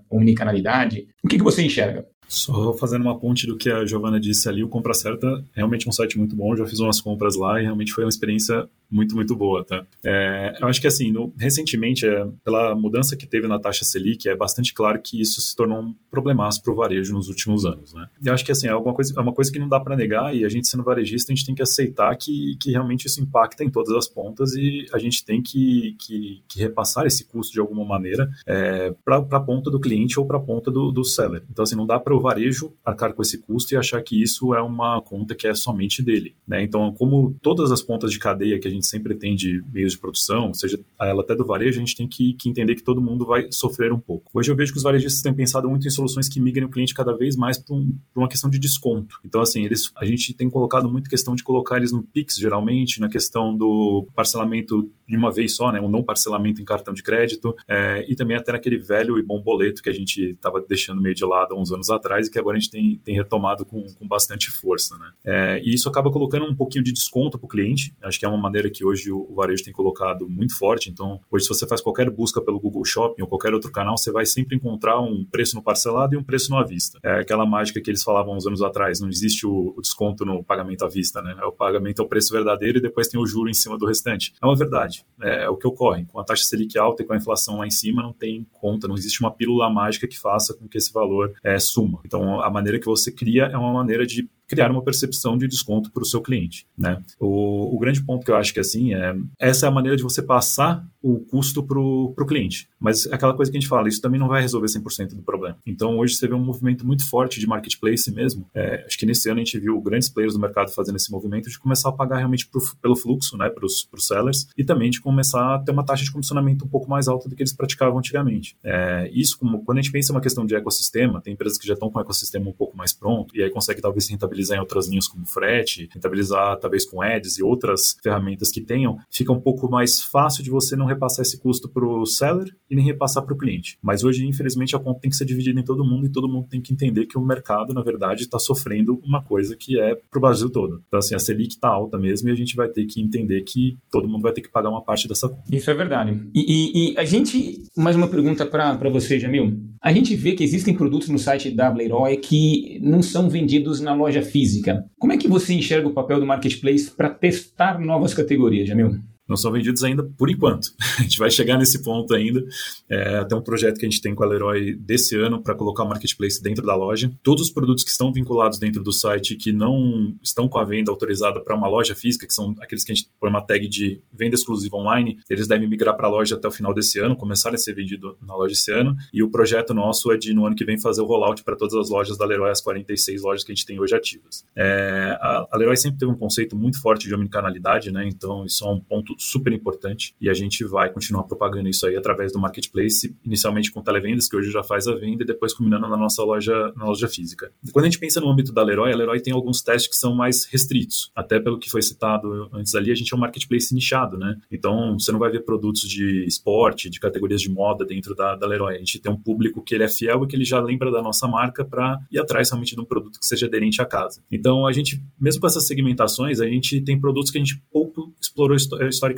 omnicanalidade. 0.10 1.08
O 1.24 1.28
que, 1.28 1.38
que 1.38 1.44
você 1.44 1.64
enxerga? 1.64 2.06
Só 2.30 2.74
fazendo 2.74 3.02
uma 3.02 3.20
ponte 3.20 3.48
do 3.48 3.58
que 3.58 3.70
a 3.70 3.86
Giovana 3.86 4.20
disse 4.20 4.48
ali, 4.48 4.64
o 4.64 4.70
Compra 4.70 4.94
Certa 4.94 5.28
é 5.28 5.58
realmente 5.58 5.90
um 5.90 5.92
site 5.92 6.18
muito 6.18 6.36
bom, 6.36 6.56
já 6.56 6.66
fiz 6.66 6.80
umas 6.80 7.02
compras 7.02 7.36
lá 7.36 7.60
e 7.60 7.64
realmente 7.64 7.92
foi 7.92 8.04
uma 8.04 8.10
experiência 8.10 8.70
muito, 8.90 9.16
muito 9.16 9.36
boa, 9.36 9.64
tá? 9.64 9.86
É, 10.04 10.58
eu 10.60 10.68
acho 10.68 10.82
que, 10.82 10.88
assim, 10.88 11.12
no, 11.12 11.32
recentemente, 11.38 12.08
é, 12.08 12.28
pela 12.44 12.74
mudança 12.76 13.16
que 13.16 13.28
teve 13.28 13.48
na 13.48 13.60
taxa 13.60 13.86
Selic, 13.86 14.28
é 14.28 14.36
bastante 14.36 14.74
claro 14.74 15.00
que 15.02 15.22
isso 15.22 15.40
se 15.42 15.56
tornou 15.56 15.82
um 15.82 15.96
problemaço 16.10 16.62
para 16.64 16.74
o 16.74 16.76
varejo 16.76 17.14
nos 17.14 17.30
últimos 17.30 17.66
anos, 17.66 17.94
né? 17.94 18.08
E 18.22 18.28
eu 18.28 18.34
acho 18.34 18.44
que, 18.44 18.52
assim, 18.52 18.68
é, 18.68 18.72
alguma 18.72 18.94
coisa, 18.94 19.14
é 19.16 19.22
uma 19.22 19.34
coisa 19.34 19.52
que 19.52 19.60
não 19.60 19.70
dá 19.70 19.80
para 19.80 19.96
negar 19.96 20.36
e 20.36 20.44
a 20.44 20.50
gente, 20.50 20.68
sendo 20.68 20.84
varejista, 20.84 21.32
a 21.32 21.36
gente 21.36 21.46
tem 21.46 21.54
que 21.54 21.62
aceitar 21.62 22.16
que, 22.16 22.58
que 22.60 22.72
realmente 22.72 23.06
isso 23.06 23.22
impacta 23.22 23.64
em 23.64 23.70
todas 23.70 23.94
as 23.94 24.08
pontas 24.08 24.54
e 24.54 24.88
a 24.92 24.98
gente 24.98 25.24
tem 25.24 25.42
que, 25.42 25.96
que, 26.00 26.42
que 26.48 26.60
repassar 26.60 27.06
esse 27.06 27.26
custo 27.26 27.54
de 27.54 27.60
alguma 27.60 27.86
maneira 27.86 28.30
é, 28.48 28.94
para 29.06 29.18
a 29.18 29.40
ponta 29.40 29.70
do 29.70 29.80
cliente 29.80 30.20
ou 30.20 30.26
para 30.26 30.38
a 30.38 30.42
ponta 30.42 30.72
do, 30.72 30.92
do 30.92 31.04
seller. 31.04 31.44
Então, 31.50 31.64
assim, 31.64 31.76
não 31.76 31.86
dá 31.86 32.00
para 32.00 32.14
o 32.20 32.22
varejo 32.22 32.74
arcar 32.86 33.14
com 33.14 33.22
esse 33.22 33.38
custo 33.38 33.74
e 33.74 33.78
achar 33.78 34.02
que 34.02 34.22
isso 34.22 34.54
é 34.54 34.62
uma 34.62 35.02
conta 35.02 35.34
que 35.34 35.48
é 35.48 35.54
somente 35.54 36.04
dele, 36.04 36.36
né? 36.48 36.62
Então, 36.64 36.94
como 36.94 37.36
todas 37.42 37.72
as 37.72 37.82
pontas 37.82 38.12
de 38.12 38.20
cadeia 38.20 38.60
que 38.60 38.68
a 38.68 38.72
gente 38.72 38.86
sempre 38.86 39.16
tem 39.16 39.36
de 39.36 39.64
meios 39.72 39.94
de 39.94 39.98
produção, 40.00 40.54
seja 40.54 40.80
ela 41.00 41.22
até 41.22 41.36
do 41.36 41.46
varejo, 41.46 41.78
a 41.78 41.80
gente 41.80 41.96
tem 41.96 42.08
que, 42.08 42.34
que 42.34 42.50
entender 42.50 42.76
que 42.76 42.84
todo 42.84 43.02
mundo 43.02 43.26
vai 43.26 43.52
sofrer 43.52 43.92
um 43.92 44.00
pouco. 44.00 44.30
Hoje 44.34 44.52
eu 44.52 44.56
vejo 44.56 44.72
que 44.72 44.78
os 44.78 44.84
varejistas 44.84 45.22
têm 45.22 45.34
pensado 45.34 45.70
muito 45.70 45.88
em 45.88 45.90
soluções 45.90 46.28
que 46.28 46.40
migrem 46.40 46.66
o 46.66 46.70
cliente 46.70 46.94
cada 46.94 47.16
vez 47.16 47.36
mais 47.36 47.58
para 47.58 47.76
um, 47.76 47.98
uma 48.16 48.28
questão 48.28 48.50
de 48.50 48.60
desconto. 48.60 49.20
Então, 49.24 49.42
assim, 49.42 49.64
eles, 49.66 49.92
a 49.96 50.06
gente 50.06 50.34
tem 50.34 50.50
colocado 50.50 50.90
muito 50.90 51.10
questão 51.10 51.36
de 51.36 51.44
colocar 51.44 51.78
eles 51.78 51.92
no 51.92 52.04
Pix, 52.04 52.36
geralmente, 52.36 53.00
na 53.00 53.10
questão 53.10 53.56
do 53.56 54.08
parcelamento 54.16 54.90
de 55.08 55.18
uma 55.18 55.32
vez 55.32 55.56
só, 55.56 55.72
né, 55.72 55.82
um 55.82 55.90
não 55.90 56.04
parcelamento 56.04 56.62
em 56.62 56.66
cartão 56.66 56.94
de 56.94 57.02
crédito, 57.02 57.56
é, 57.68 58.06
e 58.08 58.16
também 58.16 58.38
até 58.38 58.52
naquele 58.52 58.78
velho 58.78 59.18
e 59.18 59.24
bom 59.24 59.42
boleto 59.42 59.82
que 59.82 59.90
a 59.90 59.94
gente 59.94 60.32
estava 60.32 60.62
deixando 60.62 61.02
meio 61.02 61.16
de 61.16 61.26
lado 61.26 61.56
há 61.56 61.60
uns 61.60 61.72
anos 61.72 61.90
atrás 61.90 62.09
e 62.18 62.32
que 62.32 62.40
agora 62.40 62.58
a 62.58 62.60
gente 62.60 62.72
tem, 62.72 63.00
tem 63.04 63.16
retomado 63.16 63.66
com, 63.66 63.84
com 63.94 64.08
bastante 64.08 64.50
força. 64.50 64.98
Né? 64.98 65.12
É, 65.26 65.62
e 65.64 65.74
isso 65.74 65.88
acaba 65.88 66.12
colocando 66.12 66.46
um 66.46 66.56
pouquinho 66.56 66.84
de 66.84 66.92
desconto 66.92 67.38
para 67.38 67.46
o 67.46 67.50
cliente, 67.50 67.94
acho 68.02 68.20
que 68.20 68.26
é 68.26 68.30
uma 68.30 68.38
maneira 68.38 68.70
que 68.70 68.84
hoje 68.84 69.12
o, 69.12 69.34
varejo 69.36 69.64
tem 69.64 69.74
colocado 69.74 70.28
muito 70.30 70.58
forte, 70.58 70.90
então 70.90 71.20
hoje 71.32 71.46
se 71.46 71.50
você 71.50 71.68
faz 71.68 71.82
qualquer 71.82 72.10
busca 72.10 72.42
pelo 72.42 72.60
Google 72.60 72.84
Shopping 72.84 73.22
ou 73.22 73.28
qualquer 73.28 73.54
outro 73.54 73.72
canal, 73.72 73.98
você 73.98 74.12
vai 74.12 74.26
sempre 74.26 74.56
encontrar 74.56 75.00
um 75.00 75.24
preço 75.24 75.56
no 75.56 75.64
parcelado 75.64 76.14
e 76.14 76.18
um 76.18 76.24
preço 76.24 76.52
no 76.52 76.58
à 76.58 76.64
vista. 76.64 77.00
É 77.04 77.20
aquela 77.20 77.46
mágica 77.46 77.80
que 77.80 77.90
eles 77.90 78.04
falavam 78.04 78.36
uns 78.36 78.46
anos 78.46 78.62
atrás, 78.62 79.00
não 79.00 79.10
existe 79.10 79.46
o, 79.46 79.74
o 79.78 79.82
desconto 79.82 80.26
no 80.26 80.44
pagamento 80.44 80.84
à 80.84 80.90
vista, 80.90 81.22
né? 81.22 81.36
O 81.44 81.52
pagamento 81.52 82.02
é 82.02 82.06
o 82.06 82.08
preço 82.08 82.34
verdadeiro 82.34 82.80
e 82.80 82.82
depois 82.82 83.08
tem 83.08 83.20
o 83.20 83.26
juro 83.26 83.50
em 83.50 83.54
cima 83.54 83.78
do 83.78 83.86
restante. 83.86 84.34
É 84.42 84.46
uma 84.46 84.56
verdade, 84.56 85.06
é, 85.22 85.44
é 85.44 85.50
o 85.50 85.56
que 85.56 85.68
ocorre. 85.68 86.06
Com 86.06 86.20
a 86.20 86.24
taxa 86.24 86.44
Selic 86.44 86.78
alta 86.78 87.04
e 87.04 87.06
com 87.06 87.14
a 87.14 87.18
inflação 87.18 87.58
lá 87.60 87.68
em 87.68 87.72
cima, 87.72 88.02
não 88.02 88.14
tem 88.14 88.46
conta, 88.52 88.88
não 88.88 88.96
existe 88.96 89.22
uma 89.22 89.32
pílula 89.32 89.70
mágica 89.70 90.08
que 90.08 90.20
faça 90.20 90.54
com 90.54 90.68
que 90.68 90.78
esse 90.78 90.92
valor 90.92 91.34
é, 91.44 91.60
suma. 91.60 91.99
Então, 92.06 92.42
a 92.42 92.50
maneira 92.50 92.80
que 92.80 92.86
você 92.86 93.12
cria 93.12 93.46
é 93.46 93.58
uma 93.58 93.74
maneira 93.74 94.06
de 94.06 94.30
criar 94.50 94.72
uma 94.72 94.82
percepção 94.82 95.38
de 95.38 95.48
desconto 95.48 95.92
para 95.92 96.02
o 96.02 96.06
seu 96.06 96.22
cliente, 96.22 96.66
né? 96.76 97.02
O, 97.20 97.76
o, 97.76 97.80
grande 97.80 98.04
ponto 98.04 98.26
que 98.26 98.32
eu 98.32 98.36
acho 98.36 98.52
que 98.52 98.60
assim 98.60 98.96
é 98.96 99.16
essa 99.38 99.68
é 99.68 99.70
a 99.70 99.72
maneira 99.72 99.96
de 99.96 100.02
você 100.02 100.24
passar 100.24 100.84
o 101.02 101.20
custo 101.20 101.64
para 101.64 101.80
o 101.80 102.26
cliente. 102.28 102.68
Mas 102.80 103.06
é 103.06 103.14
aquela 103.14 103.34
coisa 103.34 103.52
que 103.52 103.58
a 103.58 103.60
gente 103.60 103.70
fala, 103.70 103.88
isso 103.88 104.02
também 104.02 104.20
não 104.20 104.28
vai 104.28 104.42
resolver 104.42 104.68
100% 104.68 105.14
do 105.14 105.22
problema. 105.22 105.58
Então 105.66 105.98
hoje 106.00 106.16
você 106.16 106.28
vê 106.28 106.34
um 106.34 106.44
movimento 106.44 106.86
muito 106.86 107.08
forte 107.08 107.40
de 107.40 107.48
marketplace 107.48 108.12
mesmo. 108.12 108.50
É, 108.54 108.84
acho 108.86 108.98
que 108.98 109.06
nesse 109.06 109.30
ano 109.30 109.40
a 109.40 109.44
gente 109.44 109.58
viu 109.60 109.80
grandes 109.80 110.10
players 110.10 110.34
do 110.34 110.40
mercado 110.40 110.72
fazendo 110.72 110.96
esse 110.96 111.12
movimento 111.12 111.50
de 111.50 111.60
começar 111.60 111.90
a 111.90 111.92
pagar 111.92 112.18
realmente 112.18 112.48
pro, 112.48 112.60
pelo 112.82 112.96
fluxo, 112.96 113.38
né, 113.38 113.50
para 113.50 113.66
os 113.66 113.88
sellers 114.00 114.48
e 114.58 114.64
também 114.64 114.90
de 114.90 115.00
começar 115.00 115.56
a 115.56 115.60
ter 115.60 115.72
uma 115.72 115.86
taxa 115.86 116.04
de 116.04 116.12
comissionamento 116.12 116.66
um 116.66 116.68
pouco 116.68 116.90
mais 116.90 117.08
alta 117.08 117.30
do 117.30 117.36
que 117.36 117.44
eles 117.44 117.54
praticavam 117.54 118.00
antigamente. 118.00 118.58
É, 118.64 119.10
isso 119.14 119.38
como 119.38 119.64
quando 119.64 119.78
a 119.78 119.82
gente 119.82 119.92
pensa 119.92 120.12
em 120.12 120.16
uma 120.16 120.22
questão 120.22 120.46
de 120.46 120.56
ecossistema, 120.56 121.22
tem 121.22 121.34
empresas 121.34 121.58
que 121.58 121.68
já 121.68 121.76
estão 121.76 121.90
com 121.90 122.00
o 122.00 122.02
ecossistema 122.02 122.50
um 122.50 122.54
pouco 122.54 122.76
mais 122.76 122.94
pronto 122.94 123.36
e 123.38 123.44
aí 123.44 123.50
consegue 123.50 123.82
talvez 123.82 124.10
rentabilizar 124.10 124.39
rentabilizar 124.40 124.58
em 124.58 124.62
outras 124.62 124.88
linhas 124.88 125.08
como 125.08 125.26
frete, 125.26 125.90
rentabilizar 125.94 126.58
talvez 126.60 126.86
com 126.86 127.02
ads 127.02 127.38
e 127.38 127.44
outras 127.44 127.98
ferramentas 128.02 128.50
que 128.50 128.62
tenham, 128.62 128.98
fica 129.10 129.32
um 129.32 129.40
pouco 129.40 129.70
mais 129.70 130.02
fácil 130.02 130.44
de 130.44 130.50
você 130.50 130.76
não 130.76 130.86
repassar 130.86 131.24
esse 131.24 131.38
custo 131.38 131.68
para 131.70 131.86
o 131.86 132.06
seller 132.06 132.56
e 132.70 132.76
nem 132.76 132.86
repassar 132.86 133.24
para 133.24 133.34
o 133.34 133.38
cliente. 133.38 133.78
Mas 133.82 134.04
hoje, 134.04 134.26
infelizmente, 134.26 134.76
a 134.76 134.80
conta 134.80 135.02
tem 135.02 135.10
que 135.10 135.18
ser 135.18 135.26
dividida 135.26 135.60
em 135.60 135.64
todo 135.64 135.84
mundo 135.84 136.06
e 136.06 136.10
todo 136.10 136.30
mundo 136.30 136.48
tem 136.50 136.62
que 136.62 136.74
entender 136.74 137.06
que 137.06 137.18
o 137.18 137.22
mercado, 137.22 137.74
na 137.74 137.82
verdade, 137.82 138.24
está 138.24 138.40
sofrendo 138.40 139.00
uma 139.04 139.22
coisa 139.22 139.56
que 139.56 139.80
é 139.80 139.96
para 139.96 140.18
o 140.18 140.22
Brasil 140.22 140.50
todo. 140.50 140.82
Então, 140.88 141.00
assim, 141.00 141.16
a 141.16 141.20
Selic 141.20 141.56
está 141.56 141.68
alta 141.68 141.98
mesmo 141.98 142.30
e 142.30 142.32
a 142.32 142.36
gente 142.36 142.56
vai 142.56 142.70
ter 142.70 142.86
que 142.86 143.02
entender 143.02 143.42
que 143.42 143.78
todo 143.92 144.08
mundo 144.08 144.22
vai 144.22 144.32
ter 144.32 144.42
que 144.42 144.50
pagar 144.50 144.70
uma 144.70 144.84
parte 144.84 145.08
dessa 145.08 145.28
conta. 145.28 145.44
Isso 145.52 145.70
é 145.70 145.74
verdade. 145.74 146.20
E, 146.34 146.40
e, 146.40 146.94
e 146.94 146.98
a 146.98 147.04
gente, 147.04 147.64
mais 147.76 147.96
uma 147.96 148.08
pergunta 148.08 148.46
para 148.46 148.90
você, 148.90 149.20
Jamil. 149.20 149.60
A 149.82 149.94
gente 149.94 150.16
vê 150.16 150.34
que 150.34 150.44
existem 150.44 150.74
produtos 150.74 151.08
no 151.08 151.18
site 151.18 151.52
da 151.52 151.70
Leroy 151.70 152.18
que 152.18 152.80
não 152.82 153.02
são 153.02 153.30
vendidos 153.30 153.80
na 153.80 153.94
loja 153.94 154.22
física. 154.30 154.84
Como 154.98 155.14
é 155.14 155.18
que 155.18 155.28
você 155.28 155.54
enxerga 155.54 155.88
o 155.88 155.94
papel 155.94 156.20
do 156.20 156.26
marketplace 156.26 156.92
para 156.92 157.10
testar 157.10 157.80
novas 157.80 158.14
categorias, 158.14 158.68
Jamil? 158.68 159.00
Não 159.30 159.38
são 159.38 159.52
vendidos 159.52 159.84
ainda 159.84 160.04
por 160.04 160.30
enquanto. 160.30 160.74
A 160.98 161.04
gente 161.04 161.20
vai 161.20 161.30
chegar 161.30 161.58
nesse 161.58 161.82
ponto 161.84 162.14
ainda. 162.14 162.44
É 162.90 163.18
até 163.18 163.36
um 163.36 163.42
projeto 163.42 163.78
que 163.78 163.86
a 163.86 163.90
gente 163.90 164.02
tem 164.02 164.16
com 164.16 164.24
a 164.24 164.28
Leroy 164.28 164.74
desse 164.74 165.16
ano 165.16 165.42
para 165.42 165.56
colocar 165.56 165.84
o 165.84 165.88
marketplace 165.88 166.42
dentro 166.42 166.66
da 166.66 166.76
loja. 166.76 167.12
Todos 167.24 167.44
os 167.44 167.52
produtos 167.52 167.84
que 167.84 167.90
estão 167.90 168.12
vinculados 168.12 168.58
dentro 168.60 168.84
do 168.84 168.92
site 168.92 169.36
que 169.36 169.52
não 169.52 170.16
estão 170.22 170.48
com 170.48 170.58
a 170.58 170.66
venda 170.66 170.92
autorizada 170.92 171.40
para 171.40 171.56
uma 171.56 171.68
loja 171.68 171.96
física, 171.96 172.26
que 172.26 172.34
são 172.34 172.56
aqueles 172.60 172.84
que 172.84 172.92
a 172.92 172.96
gente 172.96 173.10
põe 173.20 173.30
uma 173.30 173.42
tag 173.42 173.68
de 173.68 174.02
venda 174.12 174.36
exclusiva 174.36 174.76
online, 174.76 175.20
eles 175.30 175.48
devem 175.48 175.70
migrar 175.70 175.96
para 175.96 176.08
a 176.08 176.12
loja 176.12 176.36
até 176.36 176.48
o 176.48 176.52
final 176.52 176.74
desse 176.74 177.00
ano, 177.00 177.16
começar 177.16 177.54
a 177.54 177.58
ser 177.58 177.74
vendido 177.74 178.18
na 178.22 178.36
loja 178.36 178.54
esse 178.54 178.72
ano. 178.72 178.96
E 179.14 179.22
o 179.22 179.30
projeto 179.30 179.74
nosso 179.74 180.12
é 180.12 180.18
de 180.18 180.34
no 180.34 180.46
ano 180.46 180.56
que 180.56 180.66
vem 180.66 180.80
fazer 180.80 181.02
o 181.02 181.06
rollout 181.06 181.44
para 181.44 181.56
todas 181.56 181.76
as 181.76 181.90
lojas 181.90 182.18
da 182.18 182.26
Leroy, 182.26 182.50
as 182.50 182.62
46 182.62 183.22
lojas 183.22 183.44
que 183.44 183.52
a 183.52 183.56
gente 183.56 183.66
tem 183.66 183.80
hoje 183.80 183.96
ativas. 183.96 184.44
É, 184.56 185.18
a, 185.22 185.48
a 185.52 185.58
Leroy 185.58 185.78
sempre 185.78 186.00
teve 186.00 186.12
um 186.12 186.18
conceito 186.18 186.56
muito 186.56 186.82
forte 186.82 187.08
de 187.08 187.14
omnicanalidade, 187.14 187.92
né? 187.92 188.08
Então 188.08 188.46
isso 188.46 188.66
é 188.66 188.72
um 188.72 188.80
ponto 188.80 189.16
super 189.20 189.54
importante 189.54 190.16
e 190.20 190.30
a 190.30 190.34
gente 190.34 190.64
vai 190.64 190.92
continuar 190.92 191.24
propagando 191.24 191.68
isso 191.70 191.86
aí 191.86 191.96
através 191.96 192.32
do 192.32 192.40
marketplace, 192.40 193.16
inicialmente 193.24 193.72
com 193.72 193.82
televendas, 193.82 194.28
que 194.28 194.36
hoje 194.36 194.52
já 194.52 194.64
faz 194.64 194.88
a 194.88 194.96
venda, 194.96 195.24
e 195.24 195.26
depois 195.26 195.54
combinando 195.54 195.88
na 195.88 195.98
nossa 195.98 196.24
loja, 196.24 196.74
na 196.76 196.86
loja 196.86 197.08
física. 197.08 197.52
Quando 197.72 197.86
a 197.86 197.90
gente 197.90 198.00
pensa 198.00 198.22
no 198.22 198.30
âmbito 198.30 198.54
da 198.54 198.64
Leroy, 198.64 198.92
a 198.92 198.96
Leroy 198.96 199.20
tem 199.22 199.34
alguns 199.34 199.62
testes 199.62 199.90
que 199.90 199.96
são 199.96 200.16
mais 200.16 200.46
restritos. 200.46 201.12
Até 201.16 201.40
pelo 201.40 201.60
que 201.60 201.70
foi 201.70 201.82
citado 201.82 202.50
antes 202.54 202.74
ali, 202.76 202.92
a 202.92 202.96
gente 202.96 203.14
é 203.14 203.18
um 203.18 203.20
marketplace 203.20 203.74
nichado, 203.74 204.18
né? 204.18 204.38
Então, 204.52 204.98
você 204.98 205.12
não 205.12 205.20
vai 205.20 205.30
ver 205.30 205.42
produtos 205.42 205.82
de 205.82 206.26
esporte, 206.26 206.90
de 206.90 207.00
categorias 207.00 207.42
de 207.42 207.50
moda 207.50 207.86
dentro 207.86 208.16
da, 208.16 208.36
da 208.36 208.48
Leroy. 208.48 208.76
A 208.76 208.80
gente 208.80 209.00
tem 209.00 209.12
um 209.12 209.18
público 209.18 209.62
que 209.62 209.76
ele 209.76 209.84
é 209.84 209.90
fiel 209.90 210.24
e 210.24 210.28
que 210.28 210.36
ele 210.36 210.46
já 210.46 210.60
lembra 210.60 210.92
da 210.92 211.02
nossa 211.02 211.28
marca 211.28 211.66
para 211.66 212.00
ir 212.12 212.20
atrás 212.20 212.50
realmente 212.50 212.76
de 212.76 212.82
um 212.82 212.86
produto 212.86 213.20
que 213.20 213.26
seja 213.26 213.48
aderente 213.48 213.82
à 213.82 213.86
casa. 213.86 214.22
Então, 214.32 214.66
a 214.66 214.72
gente, 214.72 215.02
mesmo 215.20 215.42
com 215.42 215.48
essas 215.48 215.68
segmentações, 215.68 216.40
a 216.40 216.48
gente 216.48 216.82
tem 216.82 217.00
produtos 217.00 217.32
que 217.32 217.38
a 217.38 217.42
gente 217.42 217.62
pouco 217.72 218.14
explorou 218.22 218.56
historicamente. 218.56 219.09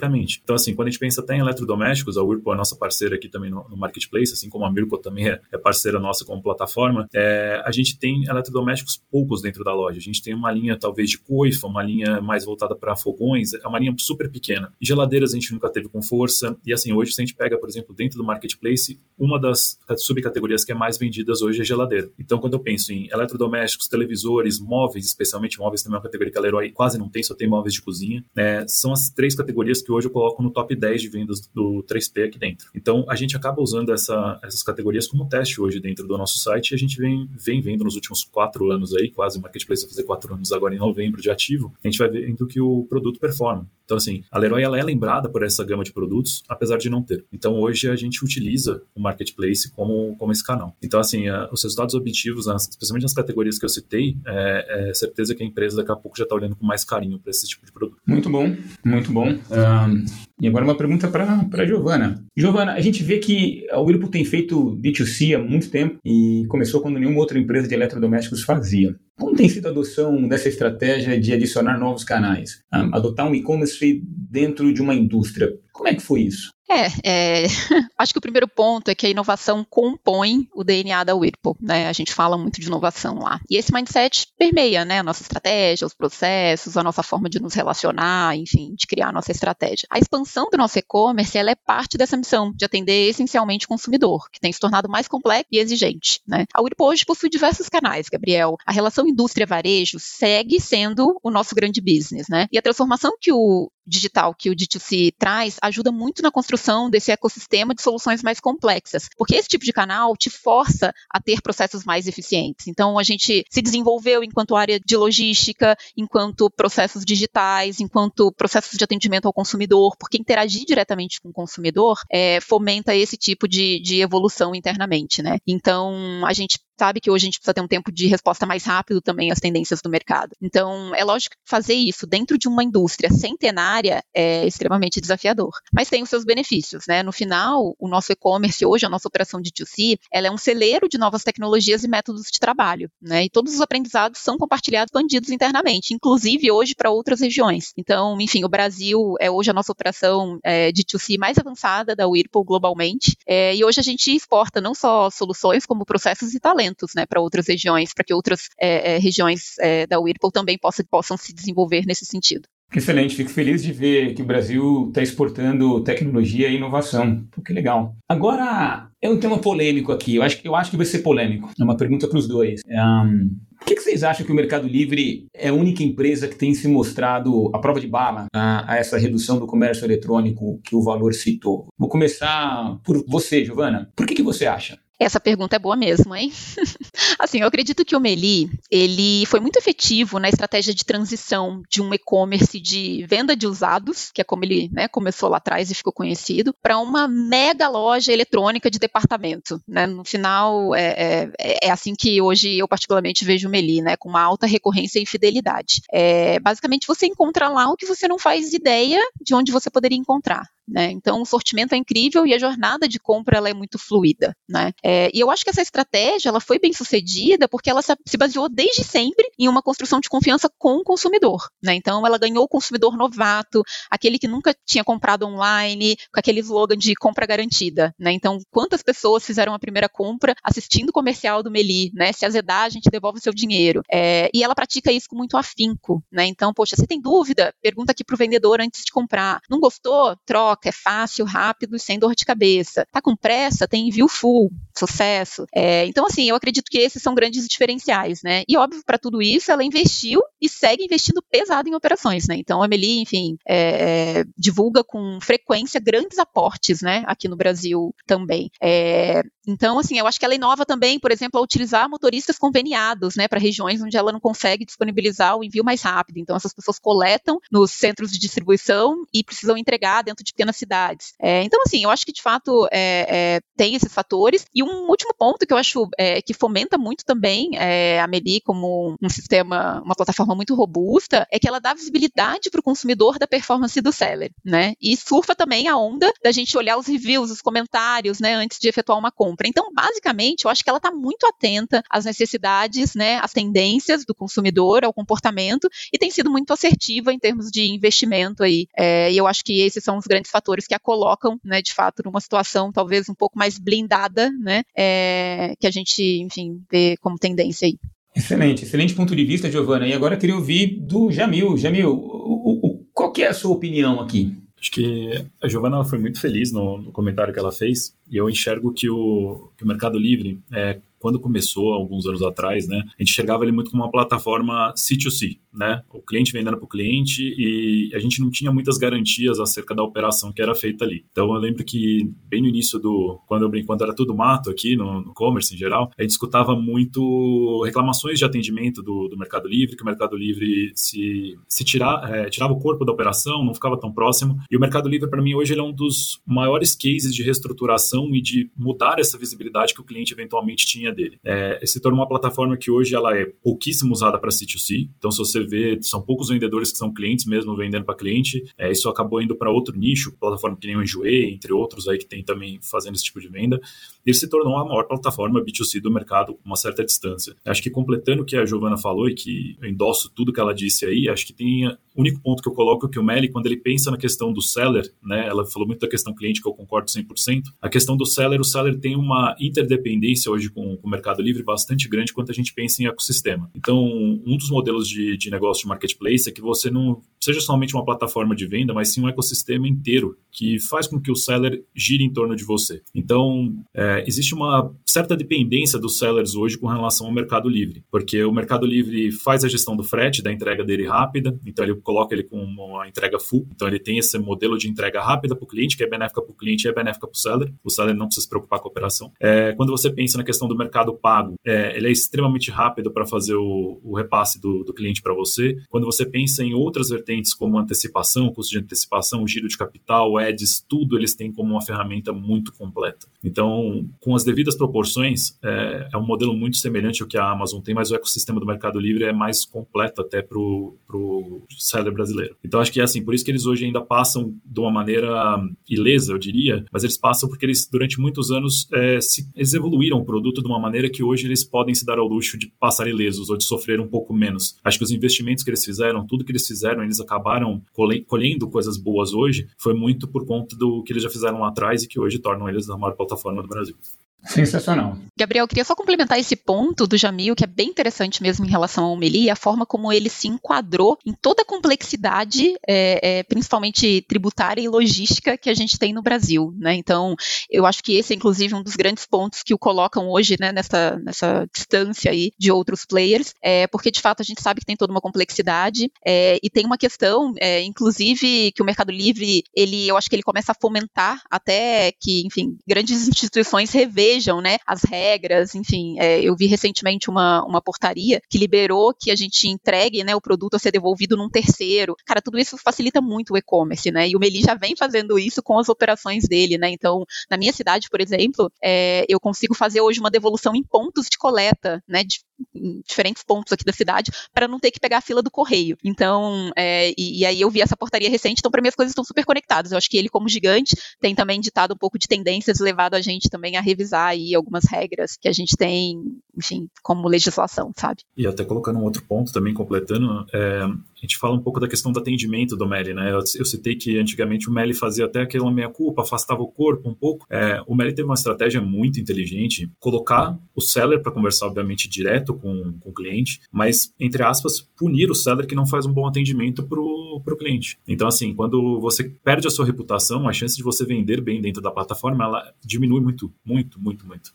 Então, 0.43 0.55
assim, 0.55 0.75
quando 0.75 0.88
a 0.88 0.91
gente 0.91 1.00
pensa 1.00 1.21
até 1.21 1.36
em 1.36 1.39
eletrodomésticos, 1.39 2.17
a 2.17 2.24
Whirlpool 2.24 2.53
é 2.53 2.57
nossa 2.57 2.75
parceira 2.75 3.15
aqui 3.15 3.29
também 3.29 3.50
no, 3.50 3.67
no 3.69 3.77
marketplace, 3.77 4.33
assim 4.33 4.50
como 4.50 4.65
a 4.65 4.71
Mirko 4.71 4.98
também 4.98 5.29
é, 5.29 5.39
é, 5.51 5.57
parceira 5.57 6.00
nossa 6.00 6.25
como 6.25 6.41
plataforma, 6.41 7.07
é, 7.13 7.62
a 7.65 7.71
gente 7.71 7.98
tem 7.98 8.24
eletrodomésticos 8.25 9.01
poucos 9.12 9.41
dentro 9.41 9.63
da 9.63 9.74
loja. 9.74 9.98
A 9.98 10.01
gente 10.01 10.21
tem 10.21 10.33
uma 10.33 10.51
linha 10.51 10.77
talvez 10.77 11.10
de 11.10 11.17
coifa, 11.17 11.67
uma 11.67 11.83
linha 11.83 12.21
mais 12.21 12.45
voltada 12.45 12.75
para 12.75 12.95
fogões, 12.95 13.53
é 13.53 13.67
uma 13.67 13.79
linha 13.79 13.93
super 13.98 14.29
pequena. 14.29 14.74
E 14.81 14.86
geladeiras 14.86 15.31
a 15.31 15.36
gente 15.36 15.53
nunca 15.53 15.69
teve 15.69 15.88
com 15.89 16.01
força. 16.01 16.55
E 16.65 16.74
assim, 16.74 16.93
hoje 16.93 17.13
se 17.13 17.21
a 17.21 17.25
gente 17.25 17.36
pega, 17.36 17.57
por 17.57 17.69
exemplo, 17.69 17.93
dentro 17.95 18.17
do 18.17 18.24
marketplace, 18.24 19.00
uma 19.17 19.39
das 19.39 19.79
subcategorias 19.98 20.65
que 20.65 20.71
é 20.71 20.75
mais 20.75 20.98
vendidas 20.98 21.41
hoje 21.41 21.62
é 21.62 21.63
geladeira. 21.63 22.10
Então, 22.19 22.39
quando 22.39 22.53
eu 22.53 22.60
penso 22.60 22.91
em 22.91 23.07
eletrodomésticos, 23.12 23.88
televisores, 23.88 24.60
móveis, 24.60 25.05
especialmente 25.05 25.60
móveis 25.60 25.83
também 25.83 25.95
é 25.95 25.98
uma 25.98 26.03
categoria 26.03 26.31
que 26.31 26.38
a 26.38 26.41
Leroy 26.41 26.71
quase 26.71 26.98
não 26.98 27.10
tem, 27.10 27.21
só 27.24 27.36
tem 27.36 27.48
móveis 27.48 27.74
de 27.74 27.81
cozinha, 27.81 28.24
né, 28.36 28.65
são 28.67 28.93
as 28.93 29.10
três 29.10 29.36
categorias 29.36 29.81
que 29.82 29.92
hoje 29.92 30.08
eu 30.08 30.12
coloco 30.12 30.42
no 30.42 30.52
top 30.52 30.76
10 30.76 31.02
de 31.02 31.10
vendas 31.10 31.42
do 31.54 31.84
3P 31.84 32.28
aqui 32.28 32.40
dentro. 32.40 32.68
Então, 32.76 33.06
a 33.08 33.16
gente 33.16 33.36
acaba 33.36 33.62
usando 33.62 33.92
essa, 33.92 34.40
essas 34.44 34.64
categorias 34.64 35.08
como 35.08 35.28
teste 35.28 35.62
hoje 35.62 35.80
dentro 35.80 36.08
do 36.08 36.18
nosso 36.18 36.40
site 36.40 36.72
e 36.72 36.76
a 36.76 36.78
gente 36.78 36.98
vem, 36.98 37.30
vem 37.38 37.62
vendo 37.62 37.84
nos 37.84 37.96
últimos 37.96 38.24
quatro 38.24 38.72
anos 38.72 38.94
aí, 38.96 39.10
quase 39.10 39.38
o 39.38 39.42
Marketplace 39.42 39.84
vai 39.84 39.90
fazer 39.90 40.04
quatro 40.04 40.34
anos 40.34 40.52
agora 40.52 40.76
em 40.76 40.80
novembro 40.80 41.22
de 41.22 41.30
ativo, 41.30 41.74
a 41.84 41.88
gente 41.88 41.98
vai 41.98 42.10
vendo 42.10 42.48
que 42.48 42.62
o 42.62 42.86
produto 42.90 43.20
performa. 43.20 43.68
Então, 43.91 43.98
assim, 43.98 44.24
a 44.31 44.39
Leroy 44.39 44.63
ela 44.63 44.79
é 44.79 44.83
lembrada 44.83 45.27
por 45.27 45.43
essa 45.43 45.65
gama 45.65 45.83
de 45.83 45.91
produtos, 45.91 46.43
apesar 46.48 46.77
de 46.77 46.89
não 46.89 47.03
ter. 47.03 47.25
Então, 47.29 47.60
hoje 47.60 47.89
a 47.89 47.95
gente 47.98 48.24
utiliza 48.24 48.81
o 48.95 49.01
Marketplace 49.01 49.69
como, 49.69 50.15
como 50.15 50.31
esse 50.31 50.45
canal. 50.45 50.77
Então, 50.81 50.98
assim, 50.98 51.27
a, 51.27 51.50
os 51.51 51.62
resultados 51.62 51.93
objetivos, 51.93 52.48
especialmente 52.48 53.03
nas 53.03 53.13
categorias 53.13 53.60
que 53.60 53.65
eu 53.65 53.69
citei, 53.69 54.15
é, 54.25 54.89
é, 54.89 54.93
certeza 54.93 55.36
que 55.36 55.43
a 55.43 55.45
empresa 55.45 55.75
daqui 55.75 55.91
a 55.91 55.95
pouco 55.98 56.17
já 56.17 56.24
está 56.24 56.33
olhando 56.33 56.55
com 56.55 56.65
mais 56.65 56.86
carinho 56.86 57.19
para 57.19 57.31
esse 57.31 57.45
tipo 57.45 57.65
de 57.65 57.71
produto. 57.74 58.01
Muito 58.07 58.29
bom, 58.29 58.55
muito 58.86 59.12
bom. 59.12 59.27
Um, 59.27 60.05
e 60.41 60.48
agora 60.48 60.65
uma 60.65 60.75
pergunta 60.75 61.07
para 61.07 61.48
a 61.53 61.65
Giovana. 61.65 62.25
Giovana, 62.36 62.74
a 62.74 62.81
gente 62.81 63.03
vê 63.03 63.19
que 63.19 63.67
a 63.69 63.79
Whirlpool 63.79 64.10
tem 64.10 64.25
feito 64.25 64.75
B2C 64.81 65.36
há 65.36 65.39
muito 65.39 65.69
tempo 65.69 66.00
e 66.03 66.45
começou 66.50 66.81
quando 66.81 66.98
nenhuma 66.98 67.19
outra 67.19 67.38
empresa 67.38 67.67
de 67.67 67.75
eletrodomésticos 67.75 68.41
fazia. 68.41 68.95
Como 69.19 69.36
tem 69.36 69.48
sido 69.48 69.67
a 69.67 69.69
adoção 69.69 70.27
dessa 70.27 70.50
estratégia 70.50 71.19
de 71.19 71.31
adicionar 71.31 71.77
novos 71.77 72.03
canais? 72.03 72.63
Adotar 72.71 73.29
um 73.29 73.36
e-commerce 73.36 74.01
dentro 74.03 74.74
de 74.74 74.81
uma 74.81 74.95
indústria. 74.95 75.53
Como 75.71 75.88
é 75.88 75.93
que 75.93 76.01
foi 76.01 76.21
isso? 76.21 76.50
É, 76.72 77.44
é, 77.44 77.46
acho 77.98 78.13
que 78.13 78.18
o 78.18 78.22
primeiro 78.22 78.48
ponto 78.48 78.90
é 78.90 78.96
que 78.96 79.06
a 79.06 79.10
inovação 79.10 79.66
compõe 79.70 80.48
o 80.56 80.63
DNA 80.63 81.04
da 81.04 81.13
Whirlpool, 81.13 81.58
né? 81.60 81.88
A 81.88 81.94
gente 81.94 82.13
fala 82.13 82.38
muito 82.38 82.62
de 82.62 82.68
inovação 82.68 83.20
lá. 83.20 83.42
E 83.50 83.58
esse 83.58 83.74
mindset 83.74 84.28
permeia, 84.38 84.86
né, 84.86 85.00
a 85.00 85.04
nossa 85.04 85.22
estratégia, 85.22 85.86
os 85.86 85.94
processos, 85.94 86.78
a 86.78 86.84
nossa 86.84 87.04
forma 87.04 87.30
de 87.30 87.42
nos 87.42 87.54
relacionar, 87.54 88.38
enfim, 88.38 88.74
de 88.74 88.88
criar 88.88 89.10
a 89.10 89.12
nossa 89.12 89.32
estratégia. 89.32 89.86
A 89.92 90.00
expansão 90.00 90.50
do 90.50 90.58
nosso 90.58 90.80
e-commerce, 90.80 91.38
ela 91.38 91.51
é 91.51 91.56
parte 91.56 91.98
dessa 91.98 92.16
missão 92.16 92.54
de 92.56 92.63
atender 92.63 93.10
essencialmente 93.10 93.66
o 93.66 93.70
consumidor, 93.70 94.30
que 94.32 94.40
tem 94.40 94.54
se 94.54 94.60
tornado 94.60 94.88
mais 94.90 95.08
complexo 95.08 95.48
e 95.51 95.60
exigente, 95.60 96.22
né? 96.25 96.46
A 96.54 96.62
Whirlpool 96.62 96.88
hoje 96.88 97.06
possui 97.06 97.30
diversos 97.30 97.68
canais, 97.68 98.08
Gabriel. 98.10 98.56
A 98.66 98.72
relação 98.72 99.06
indústria-varejo 99.08 100.00
segue 100.00 100.62
sendo 100.62 101.20
o 101.22 101.30
nosso 101.30 101.54
grande 101.54 101.82
business, 101.82 102.30
né? 102.30 102.48
E 102.51 102.58
a 102.58 102.62
transformação 102.62 103.12
que 103.20 103.34
o 103.34 103.70
digital 103.86 104.34
que 104.34 104.50
o 104.50 104.56
D2C 104.56 105.14
traz 105.18 105.58
ajuda 105.62 105.92
muito 105.92 106.22
na 106.22 106.32
construção 106.32 106.90
desse 106.90 107.12
ecossistema 107.12 107.74
de 107.74 107.82
soluções 107.82 108.22
mais 108.24 108.40
complexas, 108.40 109.08
porque 109.18 109.36
esse 109.36 109.48
tipo 109.48 109.66
de 109.66 109.74
canal 109.74 110.16
te 110.16 110.30
força 110.30 110.94
a 111.10 111.20
ter 111.20 111.42
processos 111.42 111.84
mais 111.84 112.08
eficientes. 112.08 112.68
Então, 112.68 112.98
a 112.98 113.04
gente 113.04 113.44
se 113.50 113.62
desenvolveu 113.62 114.24
enquanto 114.24 114.56
área 114.56 114.80
de 114.80 114.96
logística, 114.96 115.76
enquanto 115.98 116.50
processos 116.50 117.04
digitais, 117.04 117.80
enquanto 117.80 118.32
processos 118.32 118.78
de 118.78 118.84
atendimento 118.84 119.26
ao 119.26 119.34
consumidor, 119.34 119.96
porque 119.98 120.18
interagir 120.18 120.64
diretamente 120.66 121.20
com 121.22 121.30
o 121.30 121.34
consumidor 121.34 122.00
é, 122.12 122.40
fomenta 122.42 122.96
esse 122.96 123.18
tipo 123.18 123.48
de, 123.48 123.80
de 123.82 124.02
evolução 124.02 124.56
internamente, 124.56 125.22
né? 125.22 125.38
Então, 125.46 126.26
a 126.26 126.34
gente 126.34 126.60
sabe 126.80 127.00
que 127.00 127.12
hoje 127.12 127.25
a 127.25 127.28
gente 127.28 127.40
precisa 127.40 127.54
ter 127.54 127.62
um 127.62 127.68
tempo 127.68 127.92
de 127.92 128.08
resposta 128.08 128.46
mais 128.46 128.63
rápido 128.63 129.01
também 129.01 129.32
às 129.32 129.40
tendências 129.40 129.82
do 129.82 129.90
mercado. 129.90 130.36
Então, 130.42 130.94
é 130.96 131.04
lógico 131.04 131.36
que 131.36 131.50
fazer 131.50 131.75
isso 131.75 132.08
dentro 132.08 132.38
de 132.38 132.48
uma 132.48 132.63
indústria 132.63 133.12
centenária 133.12 134.04
é 134.13 134.46
extremamente 134.46 135.00
desafiador, 135.00 135.51
mas 135.72 135.90
tem 135.90 136.01
os 136.01 136.10
seus 136.10 136.25
benefícios, 136.25 136.86
né? 136.88 137.04
No 137.04 137.12
final, 137.12 137.75
o 137.80 137.88
nosso 137.88 138.12
e-commerce 138.12 138.66
hoje, 138.66 138.86
a 138.86 138.90
nossa 138.90 139.08
operação 139.08 139.40
de 139.40 139.51
2C, 139.51 140.00
ela 140.12 140.28
é 140.28 140.32
um 140.32 140.38
celeiro 140.38 140.90
de 140.90 140.98
novas 140.98 141.24
tecnologias 141.24 141.84
e 141.84 141.88
métodos 141.88 142.24
de 142.32 142.40
trabalho, 142.40 142.90
né? 143.01 143.25
E 143.25 143.30
todos 143.30 143.54
os 143.54 143.62
aprendizados 143.62 144.20
são 144.20 144.38
compartilhados, 144.38 144.92
bandidos 144.92 145.30
internamente, 145.30 145.94
inclusive 145.94 146.51
hoje 146.51 146.74
para 146.75 146.90
outras 146.90 147.22
regiões. 147.22 147.74
Então, 147.78 148.20
enfim, 148.20 148.44
o 148.44 148.50
Brasil 148.50 149.16
é 149.20 149.30
hoje 149.30 149.51
a 149.51 149.54
nossa 149.54 149.72
operação 149.72 150.40
é, 150.44 150.72
de 150.72 150.84
2C 150.84 151.18
mais 151.18 151.38
avançada 151.38 151.96
da 151.96 152.08
Whirlpool 152.08 152.44
globalmente, 152.44 153.16
é, 153.28 153.56
e 153.56 153.63
hoje 153.63 153.80
a 153.80 153.84
gente 153.84 154.16
exporta 154.16 154.60
não 154.60 154.74
só 154.74 155.10
soluções, 155.10 155.66
como 155.66 155.86
processos 155.86 156.34
e 156.34 156.40
talentos 156.40 156.71
talentos 156.72 156.92
né, 156.96 157.06
para 157.06 157.22
outras 157.22 157.48
regiões, 157.48 157.94
para 157.94 158.04
que 158.04 158.13
outras 158.13 158.50
é, 158.60 158.96
é, 158.96 158.98
regiões 158.98 159.58
é, 159.60 159.86
da 159.86 160.00
Whirlpool 160.00 160.32
também 160.32 160.58
possam, 160.58 160.86
possam 160.90 161.18
se 161.18 161.34
desenvolver 161.34 161.86
nesse 161.86 162.06
sentido. 162.06 162.48
Excelente, 162.74 163.18
fico 163.18 163.30
feliz 163.30 163.62
de 163.62 163.74
ver 163.74 164.13
que 164.13 164.22
o 164.22 164.25
Brasil 164.25 164.88
está 164.88 165.04
exportando 165.04 165.84
tecnologia 165.84 166.48
e 166.48 166.56
inovação. 166.56 167.25
Pô, 167.30 167.42
que 167.42 167.51
legal. 167.51 167.94
Agora, 168.08 168.88
é 169.01 169.10
um 169.10 169.20
tema 169.20 169.40
polêmico 169.40 169.92
aqui, 169.92 170.16
eu 170.16 170.24
acho, 170.24 170.40
eu 170.42 170.56
acho 170.56 170.72
que 170.72 170.78
vai 170.78 170.86
ser 170.86 171.00
polêmico. 171.00 171.51
É 171.60 171.63
uma 171.66 171.75
pergunta 171.75 172.08
para 172.08 172.18
os 172.18 172.30
dois. 172.30 172.62
Um, 172.70 173.36
por 173.60 173.66
que, 173.68 173.75
que, 173.75 173.82
vocês 173.82 174.04
acham 174.04 174.25
que 174.25 174.32
o 174.32 174.36
Mercado 174.36 174.70
Livre 174.70 175.28
é 175.36 175.50
a 175.50 175.54
única 175.54 175.84
empresa 175.84 176.30
que 176.30 176.36
tem 176.36 176.54
se 176.54 176.66
mostrado 176.68 177.51
a 177.54 177.60
prova 177.60 177.80
de 177.80 177.88
bala 177.88 178.28
a, 178.34 178.74
a 178.74 178.78
essa 178.78 178.98
redução 178.98 179.38
do 179.38 179.46
comércio 179.46 179.86
eletrônico 179.86 180.62
que 180.63 180.74
o 180.74 180.82
Valor 180.82 181.13
citou? 181.13 181.68
Vou 181.78 181.90
começar 181.90 182.80
por 182.86 183.04
você, 183.06 183.44
Giovana. 183.44 183.92
Por 183.96 184.08
que, 184.08 184.16
que 184.16 184.24
você 184.24 184.46
acha? 184.46 184.80
Essa 185.01 185.20
pergunta 185.20 185.55
é 185.55 185.60
boa 185.60 185.75
mesmo, 185.75 186.15
hein? 186.15 186.31
assim, 187.17 187.39
eu 187.39 187.48
acredito 187.48 187.84
que 187.84 187.96
o 187.96 188.00
Meli, 188.00 188.51
ele 188.70 189.25
foi 189.25 189.39
muito 189.39 189.58
efetivo 189.58 190.20
na 190.20 190.29
estratégia 190.29 190.75
de 190.75 190.86
transição 190.86 191.63
de 191.67 191.81
um 191.81 191.91
e-commerce 191.91 192.60
de 192.60 193.03
venda 193.10 193.36
de 193.36 193.48
usados, 193.48 194.12
que 194.13 194.22
é 194.22 194.24
como 194.24 194.46
ele 194.46 194.70
né, 194.72 194.88
começou 194.88 195.27
lá 195.27 195.38
atrás 195.38 195.72
e 195.72 195.74
ficou 195.74 195.91
conhecido, 195.91 196.53
para 196.62 196.77
uma 196.77 197.08
mega 197.08 197.67
loja 197.67 198.13
eletrônica 198.13 198.70
de 198.70 198.77
departamento. 198.77 199.60
Né? 199.67 199.88
No 199.88 200.05
final, 200.05 200.75
é, 200.75 201.31
é, 201.39 201.58
é, 201.63 201.72
assim 201.72 201.96
que 201.98 202.22
hoje 202.22 202.55
eu 202.55 202.67
particularmente 202.67 203.25
vejo 203.25 203.48
o 203.48 203.51
Meli, 203.51 203.81
né? 203.81 203.98
com 203.98 204.08
uma 204.08 204.22
alta 204.22 204.46
recorrência 204.46 205.00
e 205.00 205.05
fidelidade. 205.08 205.81
É, 205.91 206.39
basicamente, 206.39 206.86
você 206.86 207.08
encontra 207.08 207.50
lá 207.50 207.72
o 207.72 207.75
que 207.75 207.88
você 207.88 208.08
não 208.08 208.20
faz 208.20 208.53
ideia 208.53 209.01
de 209.20 209.34
onde 209.34 209.51
você 209.51 209.72
poderia 209.72 209.98
encontrar. 209.98 210.46
Né? 210.72 210.90
Então, 210.92 211.22
o 211.22 211.25
sortimento 211.25 211.74
é 211.74 211.78
incrível 211.78 212.25
e 212.25 212.34
a 212.34 212.40
jornada 212.40 212.88
de 212.88 212.98
compra 212.98 213.38
ela 213.38 213.50
é 213.50 213.54
muito 213.54 213.78
fluida. 213.78 214.34
Né? 214.48 214.72
É, 214.82 215.12
e 215.13 215.20
eu 215.20 215.30
acho 215.30 215.44
que 215.44 215.50
essa 215.50 215.62
estratégia 215.62 216.30
ela 216.30 216.40
foi 216.40 216.58
bem 216.58 216.72
sucedida 216.72 217.48
porque 217.48 217.70
ela 217.70 217.82
se 217.82 218.18
baseou 218.18 218.48
desde 218.48 218.84
sempre 218.84 219.30
em 219.38 219.50
uma 219.50 219.62
construção 219.62 220.00
de 220.00 220.08
confiança 220.08 220.50
com 220.58 220.78
o 220.78 220.84
consumidor. 220.84 221.50
Né? 221.62 221.75
Então, 221.75 222.06
ela 222.08 222.18
ganhou 222.18 222.46
o 222.46 222.48
consumidor 222.48 222.96
novato, 222.96 223.63
aquele 223.90 224.18
que 224.18 224.30
nunca 224.30 224.56
tinha 224.66 224.84
comprado 224.84 225.25
online, 225.25 225.98
com 226.12 226.20
aquele 226.20 226.40
slogan 226.40 226.78
de 226.78 226.96
compra 226.96 227.25
garantida. 227.25 227.94
Né? 228.00 228.13
Então, 228.13 228.40
quantas 228.50 228.82
pessoas 228.82 229.25
fizeram 229.25 229.54
a 229.54 229.60
primeira 229.60 229.90
compra 229.90 230.34
assistindo 230.42 230.90
o 230.90 230.94
comercial 230.94 231.44
do 231.44 231.51
Meli? 231.51 231.92
Né? 231.94 232.13
Se 232.13 232.25
azedar, 232.25 232.63
a 232.63 232.70
gente 232.70 232.90
devolve 232.90 233.20
o 233.20 233.22
seu 233.22 233.34
dinheiro. 233.34 233.82
É, 233.92 234.30
e 234.34 234.42
ela 234.42 234.56
pratica 234.56 234.90
isso 234.90 235.10
com 235.10 235.18
muito 235.18 235.36
afinco. 235.36 236.01
Né? 236.10 236.28
Então, 236.28 236.54
poxa, 236.54 236.78
você 236.78 236.88
tem 236.88 237.01
dúvida? 237.01 237.54
Pergunta 237.62 237.92
aqui 237.92 238.06
para 238.06 238.13
o 238.13 238.18
vendedor 238.18 238.62
antes 238.62 238.86
de 238.86 238.92
comprar. 238.92 239.42
Não 239.50 239.60
gostou? 239.60 240.16
Troca 240.25 240.61
troca, 240.62 240.70
é 240.70 240.72
fácil, 240.72 241.25
rápido 241.25 241.75
e 241.75 241.80
sem 241.80 241.98
dor 241.98 242.15
de 242.15 242.24
cabeça. 242.24 242.86
Tá 242.91 243.01
com 243.01 243.15
pressa, 243.15 243.68
tem 243.68 243.88
envio 243.88 244.08
full, 244.08 244.51
sucesso. 244.77 245.46
É, 245.53 245.86
então, 245.88 246.06
assim, 246.06 246.30
eu 246.30 246.36
acredito 246.36 246.70
que 246.70 246.77
esses 246.77 247.01
são 247.01 247.15
grandes 247.15 247.48
diferenciais, 247.48 248.22
né? 248.24 248.44
E 248.48 248.56
óbvio, 248.56 248.84
para 248.86 248.98
tudo 248.98 249.22
isso, 249.22 249.51
ela 249.51 249.63
investiu 249.63 250.22
e 250.39 250.48
segue 250.48 250.86
investindo 250.86 251.22
pesado 251.30 251.68
em 251.68 251.75
operações, 251.75 252.27
né? 252.27 252.36
Então, 252.38 252.62
a 252.62 252.65
Emily, 252.65 253.00
enfim, 253.00 253.38
é, 253.48 254.20
é, 254.20 254.24
divulga 254.38 254.84
com 254.84 255.20
frequência 255.22 255.80
grandes 255.80 256.20
aportes, 256.20 256.82
né? 256.82 257.03
Aqui 257.08 257.27
no 257.27 257.36
Brasil 257.36 257.94
também. 258.06 258.50
É, 258.62 259.24
então, 259.47 259.80
assim, 259.80 259.97
eu 259.97 260.06
acho 260.06 260.19
que 260.19 260.26
ela 260.26 260.36
inova 260.36 260.65
também, 260.65 261.00
por 261.00 261.12
exemplo, 261.12 261.39
a 261.39 261.43
utilizar 261.43 261.89
motoristas 261.89 262.38
conveniados, 262.38 263.15
né, 263.15 263.28
para 263.28 263.39
regiões 263.39 263.82
onde 263.82 263.97
ela 263.97 264.12
não 264.12 264.19
consegue 264.19 264.65
disponibilizar 264.65 265.36
o 265.36 265.43
envio 265.43 265.63
mais 265.63 265.82
rápido. 265.82 266.17
Então, 266.17 266.36
essas 266.36 266.54
pessoas 266.54 266.78
coletam 266.78 267.39
nos 267.52 267.71
centros 267.71 268.12
de 268.12 268.19
distribuição 268.19 269.04
e 269.13 269.24
precisam 269.24 269.58
entregar 269.58 270.04
dentro 270.04 270.24
de 270.24 270.34
pequenas 270.41 270.58
cidades. 270.58 271.13
É, 271.21 271.43
então, 271.43 271.62
assim, 271.65 271.84
eu 271.84 271.89
acho 271.91 272.06
que 272.06 272.12
de 272.12 272.21
fato 272.21 272.67
é, 272.71 273.06
é, 273.10 273.41
tem 273.56 273.75
esses 273.75 273.93
fatores. 273.93 274.45
E 274.54 274.63
um 274.63 274.89
último 274.89 275.13
ponto 275.13 275.45
que 275.45 275.54
eu 275.54 275.58
acho 275.58 275.88
é, 275.97 276.21
que 276.21 276.34
fomenta 276.34 276.77
muito 276.77 277.06
também 277.06 277.51
é, 277.54 277.99
a 277.99 278.08
Meli 278.08 278.41
como 278.41 278.95
um 279.01 279.10
sistema, 279.10 279.82
uma 279.86 279.95
plataforma 279.95 280.34
muito 280.36 280.56
robusta, 280.56 281.27
é 281.32 281.38
que 281.38 281.47
ela 281.47 281.60
dá 281.60 281.73
visibilidade 281.73 282.49
para 282.49 282.60
o 282.60 282.63
consumidor 282.63 283.19
da 283.19 283.27
performance 283.27 283.80
do 283.80 283.91
seller, 283.91 284.32
né? 284.43 284.73
E 284.82 284.97
surfa 284.97 285.36
também 285.36 285.67
a 285.67 285.77
onda 285.77 286.12
da 286.23 286.32
gente 286.32 286.58
olhar 286.58 286.77
os 286.77 286.88
reviews, 286.88 287.30
os 287.30 287.41
comentários, 287.41 288.19
né, 288.19 288.34
antes 288.34 288.58
de 288.60 288.67
efetuar 288.67 288.97
uma 288.97 289.12
compra. 289.12 289.47
Então, 289.47 289.71
basicamente, 289.73 290.45
eu 290.45 290.51
acho 290.51 290.63
que 290.63 290.69
ela 290.69 290.77
está 290.77 290.91
muito 290.91 291.25
atenta 291.27 291.84
às 291.89 292.06
necessidades, 292.06 292.95
né, 292.95 293.19
às 293.21 293.32
tendências 293.32 294.06
do 294.06 294.15
consumidor, 294.15 294.84
ao 294.84 294.93
comportamento, 294.93 295.69
e 295.93 295.97
tem 295.97 296.10
sido 296.10 296.32
muito 296.32 296.51
assertiva 296.51 297.13
em 297.13 297.19
termos 297.19 297.51
de 297.51 297.69
investimento 297.71 298.43
aí. 298.43 298.67
É, 298.77 299.12
e 299.12 299.17
eu 299.17 299.27
acho 299.27 299.43
que 299.43 299.62
esses 299.62 299.84
são 299.84 299.97
os 299.97 300.06
grandes 300.06 300.31
fatores 300.32 300.65
que 300.65 300.74
a 300.74 300.80
colocam, 300.80 301.39
né, 301.44 301.62
de 301.62 301.74
fato, 301.74 302.02
numa 302.04 302.22
situação 302.22 302.72
talvez 302.72 303.10
um 303.10 303.15
pouco 303.15 303.38
mais 303.38 303.60
blindada, 303.60 304.32
né, 304.32 304.63
é, 304.76 305.54
que 305.60 305.67
a 305.67 305.72
gente, 305.72 306.02
enfim, 306.22 306.62
vê 306.72 306.96
como 307.02 307.17
tendência 307.17 307.67
aí. 307.67 307.78
Excelente, 308.15 308.63
excelente 308.63 308.94
ponto 308.94 309.15
de 309.15 309.24
vista, 309.24 309.50
Giovana. 309.50 309.88
E 309.88 309.94
agora 309.94 310.15
eu 310.15 310.20
queria 310.20 310.36
ouvir 310.36 310.80
do 310.82 311.12
Jamil. 311.12 311.56
Jamil, 311.58 311.91
o, 311.91 312.67
o, 312.67 312.86
qual 312.94 313.12
que 313.12 313.24
é 313.24 313.28
a 313.28 313.34
sua 313.34 313.52
opinião 313.52 314.02
aqui? 314.02 314.36
Acho 314.60 314.72
que 314.72 315.26
a 315.41 315.48
Giovana 315.48 315.84
foi 315.84 315.98
muito 315.98 316.20
feliz 316.20 316.52
no, 316.52 316.78
no, 316.78 316.91
comentário 316.91 317.34
que 317.34 317.39
ela 317.39 317.52
fez, 317.52 317.96
e 318.12 318.17
eu 318.17 318.30
enxergo 318.30 318.74
que 318.74 318.89
o, 318.89 319.50
que 319.58 319.63
o 319.63 319.67
Mercado 319.67 319.97
Livre 319.97 320.39
é 320.52 320.82
quando 321.02 321.19
começou, 321.19 321.74
alguns 321.74 322.06
anos 322.06 322.21
atrás, 322.21 322.67
né, 322.67 322.78
a 322.78 323.02
gente 323.02 323.12
enxergava 323.12 323.43
ele 323.43 323.52
muito 323.52 323.71
como 323.71 323.84
uma 323.84 323.91
plataforma 323.91 324.71
C2C, 324.78 325.39
né, 325.52 325.82
o 325.89 326.00
cliente 326.00 326.32
vendendo 326.32 326.58
para 326.58 326.65
o 326.65 326.69
cliente 326.69 327.24
e 327.24 327.89
a 327.93 328.00
gente 328.00 328.21
não 328.21 328.30
tinha 328.30 328.52
muitas 328.52 328.78
garantias 328.78 329.39
acerca 329.39 329.74
da 329.74 329.84
operação 329.84 330.32
que 330.32 330.41
era 330.41 330.54
feita 330.54 330.86
ali. 330.86 331.04
Então 331.12 331.34
eu 331.34 331.39
lembro 331.39 331.65
que 331.65 332.08
bem 332.30 332.41
no 332.41 332.47
início 332.47 332.78
do, 332.78 333.19
quando 333.28 333.41
eu 333.41 333.50
brinco, 333.50 333.67
quando 333.67 333.84
era 333.84 333.95
tudo 333.95 334.15
mato 334.15 334.52
aqui 334.52 334.76
no, 334.76 335.02
no 335.02 335.13
commerce 335.13 335.56
em 335.56 335.58
geral, 335.58 335.91
a 335.97 336.04
gente 336.04 336.12
escutava 336.12 336.56
muito 336.56 337.63
reclamações 337.65 338.19
de 338.19 338.26
atendimento 338.26 338.84
do, 338.84 339.08
do 339.08 339.17
Mercado 339.17 339.47
Livre, 339.47 339.76
que 339.76 339.82
o 339.82 339.86
Mercado 339.86 340.15
Livre 340.15 340.71
se, 340.76 341.36
se 341.47 341.63
tirar, 341.63 342.13
é, 342.13 342.30
tirava 342.30 342.54
o 342.54 342.60
corpo 342.60 342.86
da 342.86 342.91
operação, 342.91 343.43
não 343.43 343.56
ficava 343.56 343.80
tão 343.80 343.91
próximo. 343.91 344.38
E 344.52 344.56
o 344.56 344.60
Mercado 344.60 344.88
Livre, 344.88 345.10
para 345.10 345.21
mim, 345.21 345.34
hoje 345.34 345.54
ele 345.54 345.62
é 345.62 345.63
um 345.63 345.74
dos 345.74 346.21
maiores 346.26 346.76
cases 346.76 347.13
de 347.13 347.24
reestruturação 347.24 348.01
e 348.14 348.22
de 348.22 348.50
mudar 348.56 349.00
essa 349.00 349.18
visibilidade 349.18 349.74
que 349.74 349.82
o 349.82 349.84
cliente 349.84 350.14
eventualmente 350.14 350.66
tinha 350.66 350.94
dele. 350.94 351.20
É, 351.24 351.60
se 351.66 351.80
tornou 351.80 352.00
uma 352.00 352.08
plataforma 352.08 352.58
que 352.58 352.72
hoje 352.72 352.96
ela 352.96 353.16
é 353.18 353.26
pouquíssimo 353.26 353.92
usada 353.92 354.18
para 354.20 354.30
C2C. 354.30 354.90
Então, 354.98 355.12
se 355.12 355.18
você 355.18 355.44
vê, 355.44 355.78
são 355.82 356.02
poucos 356.02 356.30
vendedores 356.30 356.72
que 356.72 356.78
são 356.78 356.94
clientes 356.94 357.26
mesmo 357.26 357.56
vendendo 357.56 357.86
para 357.86 357.96
cliente. 357.96 358.44
É, 358.58 358.72
isso 358.72 358.90
acabou 358.90 359.22
indo 359.22 359.36
para 359.36 359.52
outro 359.52 359.78
nicho, 359.78 360.16
plataforma 360.20 360.58
que 360.58 360.68
nem 360.68 360.78
o 360.78 360.84
Enjoei, 360.84 361.32
entre 361.32 361.54
outros 361.54 361.88
aí 361.88 361.98
que 361.98 362.06
tem 362.06 362.24
também 362.24 362.60
fazendo 362.62 362.96
esse 362.96 363.04
tipo 363.04 363.20
de 363.20 363.28
venda. 363.28 363.60
Ele 364.06 364.16
se 364.16 364.28
tornou 364.28 364.58
a 364.58 364.66
maior 364.66 364.84
plataforma 364.84 365.44
B2C 365.44 365.82
do 365.82 365.92
mercado 365.92 366.40
uma 366.44 366.56
certa 366.56 366.84
distância. 366.84 367.36
Acho 367.46 367.62
que 367.62 367.70
completando 367.70 368.24
o 368.24 368.26
que 368.26 368.36
a 368.36 368.46
Giovana 368.46 368.78
falou 368.78 369.10
e 369.10 369.14
que 369.14 369.58
eu 369.62 369.70
endosso 369.70 370.12
tudo 370.14 370.34
que 370.34 370.40
ela 370.40 370.54
disse 370.54 370.86
aí, 370.86 371.08
acho 371.08 371.26
que 371.26 371.34
tem 371.34 371.76
o 371.95 372.01
único 372.01 372.21
ponto 372.21 372.41
que 372.41 372.49
eu 372.49 372.54
coloco 372.54 372.86
é 372.86 372.89
que 372.89 372.99
o 372.99 373.04
Meli, 373.04 373.30
quando 373.30 373.47
ele 373.47 373.58
pensa 373.58 373.91
na 373.91 373.97
questão 373.97 374.32
do 374.32 374.41
seller, 374.41 374.89
né, 375.04 375.27
ela 375.27 375.45
falou 375.45 375.67
muito 375.67 375.82
da 375.82 375.88
questão 375.88 376.13
cliente 376.13 376.41
que 376.41 376.47
eu 376.47 376.54
concordo 376.54 376.89
100%, 376.89 377.43
a 377.62 377.69
questão 377.69 377.97
do 377.97 378.06
seller, 378.06 378.39
o 378.39 378.45
seller 378.45 378.80
tem 378.80 378.95
uma 378.95 379.36
interdependência 379.39 380.32
hoje 380.32 380.49
com 380.49 380.62
com 380.77 380.88
o 380.88 380.89
Mercado 380.89 381.21
Livre 381.21 381.43
bastante 381.43 381.88
grande 381.89 382.13
quando 382.13 382.30
a 382.30 382.34
gente 382.34 382.54
pensa 382.54 382.82
em 382.82 382.86
ecossistema. 382.86 383.49
Então, 383.56 383.84
um 383.84 384.38
dos 384.38 384.49
modelos 384.49 384.88
de, 384.88 385.17
de 385.17 385.30
negócio 385.30 385.63
de 385.63 385.67
marketplace 385.67 386.30
é 386.30 386.32
que 386.32 386.41
você 386.41 386.69
não 386.69 387.01
seja 387.19 387.39
somente 387.39 387.75
uma 387.75 387.86
plataforma 387.86 388.36
de 388.36 388.47
venda, 388.47 388.73
mas 388.73 388.93
sim 388.93 389.01
um 389.01 389.10
ecossistema 389.10 389.67
inteiro 389.67 390.17
que 390.32 390.60
faz 390.60 390.88
com 390.88 390.99
que 390.99 391.12
o 391.12 391.15
seller 391.15 391.63
gire 391.75 392.04
em 392.04 392.12
torno 392.12 392.36
de 392.36 392.43
você. 392.43 392.82
Então, 392.95 393.54
é, 393.73 394.04
existe 394.08 394.34
uma 394.34 394.73
certa 394.86 395.15
dependência 395.15 395.77
dos 395.77 395.97
sellers 395.97 396.36
hoje 396.36 396.58
com 396.58 396.67
relação 396.67 397.08
ao 397.08 397.13
Mercado 397.13 397.49
Livre, 397.49 397.84
porque 397.91 398.23
o 398.23 398.32
Mercado 398.32 398.65
Livre 398.65 399.12
faz 399.12 399.43
a 399.43 399.49
gestão 399.49 399.75
do 399.75 399.84
frete, 399.84 400.21
da 400.21 400.32
entrega 400.32 400.63
dele 400.63 400.88
rápida, 400.88 401.39
então 401.45 401.63
ele 401.63 401.73
coloca 401.82 402.13
ele 402.13 402.24
com 402.24 402.38
uma 402.38 402.88
entrega 402.88 403.20
full, 403.20 403.48
então 403.54 403.67
ele 403.67 403.80
tem 403.80 403.98
esse 403.98 404.17
modelo 404.17 404.58
de 404.58 404.70
entrega 404.70 405.02
rápida 405.02 405.36
para 405.36 405.44
o 405.44 405.48
cliente, 405.48 405.78
que 405.78 405.84
é 405.84 405.89
benéfica 405.89 406.22
para 406.22 406.32
o 406.32 406.36
cliente 406.36 406.67
e 406.67 406.70
é 406.70 406.74
benéfica 406.74 407.08
para 407.08 407.15
o 407.15 407.17
seller. 407.17 407.54
O 407.63 407.70
seller 407.70 407.96
não 407.96 408.06
precisa 408.06 408.24
se 408.24 408.30
preocupar 408.30 408.60
com 408.60 408.67
a 408.67 408.72
operação. 408.72 409.12
É, 409.20 409.54
quando 409.54 409.70
você 409.70 409.89
pensa 409.89 410.17
na 410.17 410.24
questão 410.24 410.48
do 410.48 410.56
mercado 410.56 410.94
pago, 410.94 411.36
é, 411.46 411.76
ele 411.78 411.88
é 411.88 411.91
extremamente 411.91 412.52
rápido 412.52 412.91
para 412.91 413.06
fazer 413.06 413.36
o, 413.36 413.80
o, 413.84 413.96
repasse 413.96 414.39
do, 414.39 414.63
do 414.63 414.74
cliente 414.74 415.02
para 415.02 415.13
você. 415.13 415.58
Quando 415.70 415.86
você 415.86 416.06
pensa 416.06 416.44
em 416.44 416.54
outras 416.54 416.89
vertentes 416.89 417.34
como 417.34 417.58
antecipação, 417.58 418.32
custo 418.34 418.52
de 418.52 418.60
antecipação, 418.60 419.28
giro 419.28 419.48
de 419.48 419.58
capital, 419.58 420.17
ads, 420.17 420.65
tudo 420.67 420.98
eles 420.98 421.15
têm 421.15 421.32
como 421.32 421.52
uma 421.52 421.62
ferramenta 421.62 422.13
muito 422.13 422.54
completa. 422.54 423.08
Então, 423.24 423.88
com 424.00 424.15
as 424.15 424.24
devidas 424.24 424.56
proporções, 424.56 425.38
é, 425.44 425.89
é 425.94 425.98
um 425.98 426.06
modelo 426.06 426.34
muito 426.34 426.58
semelhante 426.58 427.02
ao 427.02 427.08
que 427.08 427.17
a 427.17 427.30
Amazon 427.30 427.62
tem, 427.62 427.74
mas 427.74 427.91
o 427.91 427.96
ecossistema 427.96 428.39
do 428.39 428.46
Mercado 428.46 428.80
Livre 428.80 429.04
é 429.04 429.13
mais 429.13 429.46
completo 429.46 430.02
até 430.02 430.22
para 430.22 430.38
o 430.38 431.41
seller 431.71 431.93
brasileiro. 431.93 432.36
Então, 432.43 432.60
acho 432.60 432.71
que 432.71 432.79
é 432.79 432.84
assim, 432.84 433.03
por 433.03 433.13
isso 433.13 433.25
que 433.25 433.31
eles 433.31 433.45
hoje 433.45 433.65
ainda 433.65 433.81
passam 433.81 434.36
de 434.45 434.60
uma 434.60 434.71
maneira 434.71 435.41
ilesa, 435.67 436.13
eu 436.13 436.17
diria, 436.17 436.65
mas 436.71 436.84
eles 436.84 436.97
passam 436.97 437.27
porque 437.27 437.45
eles, 437.45 437.67
durante 437.71 437.99
muitos 437.99 438.31
anos, 438.31 438.67
é, 438.73 438.99
se, 439.01 439.29
eles 439.36 439.53
evoluíram 439.53 439.97
o 439.97 440.05
produto 440.05 440.41
de 440.41 440.47
uma 440.47 440.60
maneira 440.60 440.89
que 440.89 441.03
hoje 441.03 441.25
eles 441.25 441.43
podem 441.43 441.73
se 441.73 441.86
dar 441.86 441.97
ao 441.97 442.07
luxo 442.07 442.38
de 442.38 442.51
passar 442.60 442.88
ilesos 442.88 443.29
ou 443.29 443.38
de 443.38 443.43
sofrer 443.43 443.79
um 443.79 443.88
pouco 443.88 444.13
menos. 444.13 444.57
Acho 444.63 444.77
que 444.77 444.84
os 444.84 444.91
investimentos 444.91 445.43
que 445.43 445.49
eles 445.49 445.63
fizeram, 445.63 446.05
tudo 446.05 446.25
que 446.25 446.31
eles 446.31 446.45
fizeram, 446.47 446.84
eles 446.84 446.99
acabaram 446.99 447.62
colhendo 448.07 448.47
coisas 448.49 448.77
boas 448.77 449.13
hoje, 449.13 449.47
foi 449.57 449.73
muito 449.73 450.07
por 450.07 450.25
conta 450.25 450.55
do 450.55 450.84
que 450.84 450.93
eles 450.93 451.03
já 451.03 451.10
fizeram 451.10 451.39
lá 451.39 451.49
atrás 451.49 451.84
e 451.84 451.88
que 451.88 451.99
hoje 451.99 452.19
tornam 452.19 452.49
eles 452.49 452.69
a 452.69 452.77
maior 452.77 452.95
plataforma 452.95 453.41
do 453.41 453.47
Brasil. 453.47 453.75
Sensacional. 454.23 454.97
Gabriel, 455.17 455.47
queria 455.47 455.63
só 455.63 455.75
complementar 455.75 456.19
esse 456.19 456.36
ponto 456.36 456.88
do 456.88 456.97
Jamil, 456.97 457.36
que 457.36 457.43
é 457.43 457.47
bem 457.47 457.69
interessante 457.69 458.21
mesmo 458.21 458.45
em 458.45 458.49
relação 458.49 458.86
ao 458.86 458.97
Meli, 458.97 459.29
a 459.29 459.36
forma 459.36 459.65
como 459.65 459.91
ele 459.91 460.10
se 460.10 460.27
enquadrou 460.27 460.97
em 461.05 461.13
toda 461.13 461.41
a 461.41 461.45
complexidade, 461.45 462.55
é, 462.67 463.19
é, 463.19 463.23
principalmente 463.23 464.03
tributária 464.07 464.62
e 464.62 464.67
logística 464.67 465.38
que 465.38 465.49
a 465.49 465.53
gente 465.53 465.77
tem 465.77 465.93
no 465.93 466.01
Brasil. 466.01 466.53
Né? 466.57 466.75
Então, 466.75 467.15
eu 467.49 467.65
acho 467.65 467.84
que 467.84 467.95
esse 467.95 468.13
é 468.13 468.15
inclusive 468.15 468.55
um 468.55 468.63
dos 468.63 468.75
grandes 468.75 469.05
pontos 469.05 469.43
que 469.43 469.53
o 469.53 469.60
colocam 469.60 470.10
hoje 470.10 470.38
né, 470.39 470.51
nessa, 470.51 470.97
nessa 471.03 471.47
distância 471.53 472.12
aí 472.12 472.31
de 472.38 472.51
outros 472.51 472.86
players, 472.86 473.34
é, 473.41 473.67
porque 473.67 473.91
de 473.91 474.01
fato 474.01 474.21
a 474.21 474.25
gente 474.25 474.41
sabe 474.41 474.60
que 474.60 474.65
tem 474.65 474.77
toda 474.77 474.93
uma 474.93 475.01
complexidade 475.01 475.91
é, 476.05 476.39
e 476.41 476.49
tem 476.49 476.65
uma 476.65 476.77
questão, 476.77 477.34
é, 477.39 477.62
inclusive, 477.62 478.51
que 478.53 478.62
o 478.62 478.65
Mercado 478.65 478.91
Livre, 478.91 479.43
ele, 479.55 479.88
eu 479.88 479.97
acho 479.97 480.10
que 480.10 480.15
ele 480.15 480.23
começa 480.23 480.51
a 480.51 480.55
fomentar 480.60 481.21
até 481.29 481.91
que, 481.91 482.25
enfim, 482.25 482.57
grandes 482.67 483.07
instituições 483.07 483.71
revejam 483.71 484.11
vejam 484.12 484.41
né, 484.41 484.58
as 484.65 484.84
regras, 484.84 485.56
enfim, 485.56 486.00
é, 486.00 486.21
eu 486.21 486.36
vi 486.36 486.45
recentemente 486.45 487.10
uma, 487.10 487.43
uma 487.45 487.62
portaria 487.62 488.21
que 488.30 488.38
liberou 488.38 488.93
que 488.93 489.12
a 489.12 489.15
gente 489.15 489.47
entregue 489.47 490.04
né, 490.04 490.15
o 490.15 490.21
produto 490.21 490.56
a 490.56 490.60
ser 490.60 490.71
devolvido 490.71 491.15
num 491.15 491.30
terceiro. 491.30 491.95
Cara, 492.06 492.21
tudo 492.21 492.38
isso 492.38 492.58
facilita 492.58 493.02
muito 493.02 493.34
o 493.34 493.38
e-commerce, 493.38 493.91
né? 493.91 494.10
E 494.10 494.15
o 494.15 494.19
Meli 494.19 494.41
já 494.41 494.56
vem 494.56 494.76
fazendo 494.78 495.17
isso 495.17 495.41
com 495.41 495.58
as 495.58 495.69
operações 495.69 496.28
dele, 496.28 496.58
né? 496.58 496.69
Então, 496.69 497.06
na 497.30 497.38
minha 497.38 497.54
cidade, 497.54 497.88
por 497.89 498.02
exemplo, 498.02 498.52
é, 498.62 499.06
eu 499.08 499.19
consigo 499.19 499.54
fazer 499.54 499.82
hoje 499.82 500.00
uma 500.00 500.12
devolução 500.12 500.54
em 500.56 500.63
pontos 500.63 501.08
de 501.10 501.17
coleta, 501.17 501.82
né? 501.88 502.04
De, 502.04 502.19
em 502.54 502.82
diferentes 502.86 503.23
pontos 503.23 503.54
aqui 503.54 503.63
da 503.63 503.73
cidade, 503.73 504.12
para 504.34 504.47
não 504.47 504.60
ter 504.60 504.71
que 504.71 504.80
pegar 504.80 504.97
a 504.97 505.01
fila 505.01 505.21
do 505.21 505.32
correio. 505.32 505.77
Então, 505.84 506.51
é, 506.56 506.91
e, 506.97 507.19
e, 507.19 507.25
aí 507.25 507.41
eu 507.41 507.49
vi 507.49 507.62
essa 507.62 507.77
portaria 507.77 508.10
recente, 508.10 508.39
então 508.39 508.51
para 508.51 508.62
mim 508.62 508.67
as 508.67 508.75
coisas 508.75 508.91
estão 508.91 509.04
super 509.04 509.25
conectadas. 509.25 509.71
Eu 509.71 509.77
acho 509.77 509.89
que 509.89 509.97
ele, 509.97 510.10
como 510.10 510.30
gigante, 510.30 510.75
tem 510.99 511.15
também 511.15 511.39
ditado 511.39 511.73
um 511.73 511.77
pouco 511.77 511.97
de 511.97 512.08
tendências, 512.08 512.60
levado 512.60 512.95
a 512.95 513.01
gente 513.01 513.30
também 513.30 513.58
a 513.58 513.62
revisar 513.62 514.10
aí 514.10 514.36
algumas 514.36 514.65
regras 514.65 515.17
que 515.19 515.27
a 515.27 515.32
gente 515.32 515.56
tem, 515.58 516.01
enfim, 516.38 516.67
como 516.82 517.08
legislação, 517.08 517.71
sabe? 517.77 518.04
E 518.15 518.27
até 518.27 518.43
colocando 518.43 518.80
um 518.80 518.84
outro 518.84 519.04
ponto 519.04 519.32
também, 519.32 519.54
completando, 519.54 520.25
é, 520.34 520.62
a 521.02 521.06
gente 521.06 521.18
fala 521.18 521.36
um 521.36 521.42
pouco 521.42 521.60
da 521.60 521.68
questão 521.68 521.92
do 521.92 522.00
atendimento 522.00 522.56
do 522.56 522.68
Meli, 522.68 522.94
né? 522.94 523.12
Eu, 523.12 523.20
eu 523.40 523.46
citei 523.46 523.76
que 523.76 523.98
antigamente 523.98 524.48
o 524.48 524.52
Meli 524.54 524.74
fazia 524.74 525.06
até 525.06 525.22
aquela 525.22 525.52
meia-culpa, 525.52 526.04
afastava 526.04 526.44
o 526.44 526.48
corpo 526.48 526.88
um 526.88 526.94
pouco. 526.94 527.26
É, 527.28 527.60
o 527.66 527.76
Meli 527.76 527.94
teve 527.94 528.08
uma 528.08 528.14
estratégia 528.14 528.62
muito 528.62 529.00
inteligente, 529.00 529.70
colocar 529.80 530.38
o 530.56 530.62
seller 530.62 531.02
para 531.02 531.12
conversar, 531.12 531.48
obviamente, 531.48 531.90
direto 531.90 532.36
com, 532.36 532.74
com 532.80 532.90
o 532.90 532.94
cliente, 532.94 533.42
mas, 533.52 533.94
entre 534.00 534.22
aspas, 534.22 534.62
punir 534.78 535.10
o 535.10 535.16
seller 535.16 535.48
que 535.48 535.56
não 535.56 535.66
faz 535.66 535.88
um 535.88 535.94
bom 535.94 536.08
atendimento 536.08 536.64
para 536.64 536.80
o 536.80 537.38
cliente. 537.38 537.80
Então, 537.88 538.08
assim, 538.08 538.36
quando 538.36 538.80
você 538.80 539.04
perde 539.04 539.48
a 539.48 539.52
sua 539.52 539.66
reputação, 539.66 540.28
a 540.28 540.34
chance 540.34 540.56
de 540.56 540.64
você 540.64 540.86
vender 540.86 541.20
bem 541.20 541.42
dentro 541.42 541.64
da 541.64 541.72
plataforma, 541.72 542.24
ela 542.26 542.54
diminui 542.64 543.02
muito, 543.02 543.34
muito, 543.44 543.80
muito, 543.82 544.06
muito. 544.06 544.32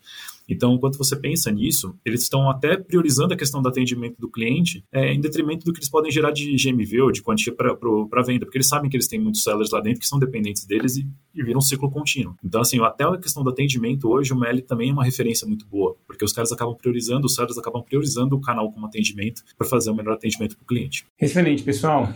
Então, 0.49 0.79
quando 0.79 0.97
você 0.97 1.17
pensa 1.17 1.51
nisso, 1.51 1.95
eles 2.05 2.23
estão 2.23 2.49
até 2.49 2.77
priorizando 2.77 3.35
a 3.35 3.37
questão 3.37 3.61
do 3.61 3.69
atendimento 3.69 4.17
do 4.19 4.31
cliente 4.31 4.85
é, 4.93 5.13
em 5.13 5.21
detrimento 5.21 5.65
do 5.65 5.73
que 5.73 5.79
eles 5.79 5.89
podem 5.89 6.11
gerar 6.11 6.31
de 6.31 6.55
GMV 6.57 7.03
ou 7.03 7.13
de 7.13 7.23
quantia 7.23 7.53
para 7.55 8.23
venda, 8.23 8.45
porque 8.45 8.59
eles 8.59 8.69
sabem 8.69 8.89
que 8.89 8.97
eles 8.97 9.09
têm 9.09 9.21
muitos 9.21 9.43
sellers 9.43 9.71
lá 9.71 9.81
dentro 9.81 10.01
que 10.01 10.07
são 10.07 10.19
dependentes 10.19 10.65
deles 10.65 10.97
e, 10.97 11.09
e 11.35 11.43
viram 11.43 11.59
um 11.59 11.63
ciclo 11.63 11.91
contínuo. 11.91 12.35
Então, 12.45 12.61
assim, 12.61 12.81
até 12.81 13.05
a 13.05 13.19
questão 13.19 13.43
do 13.43 13.51
atendimento 13.51 14.09
hoje, 14.09 14.33
o 14.33 14.39
Meli 14.39 14.63
também 14.63 14.91
é 14.91 14.93
uma 14.93 15.05
referência 15.05 15.47
muito 15.47 15.67
boa, 15.67 15.97
porque 16.07 16.25
os 16.25 16.33
caras 16.33 16.53
acabam 16.53 16.77
priorizando, 16.77 17.27
os 17.27 17.35
sellers 17.35 17.59
acabam 17.59 17.83
priorizando 17.83 18.37
o 18.37 18.41
canal 18.41 18.71
como 18.71 18.87
atendimento 18.87 19.43
para 19.57 19.67
fazer 19.67 19.91
o 19.91 19.95
melhor 19.95 20.15
atendimento 20.15 20.57
para 20.57 20.65
o 20.65 20.67
cliente. 20.67 21.07
Excelente, 21.21 21.63
pessoal. 21.63 22.09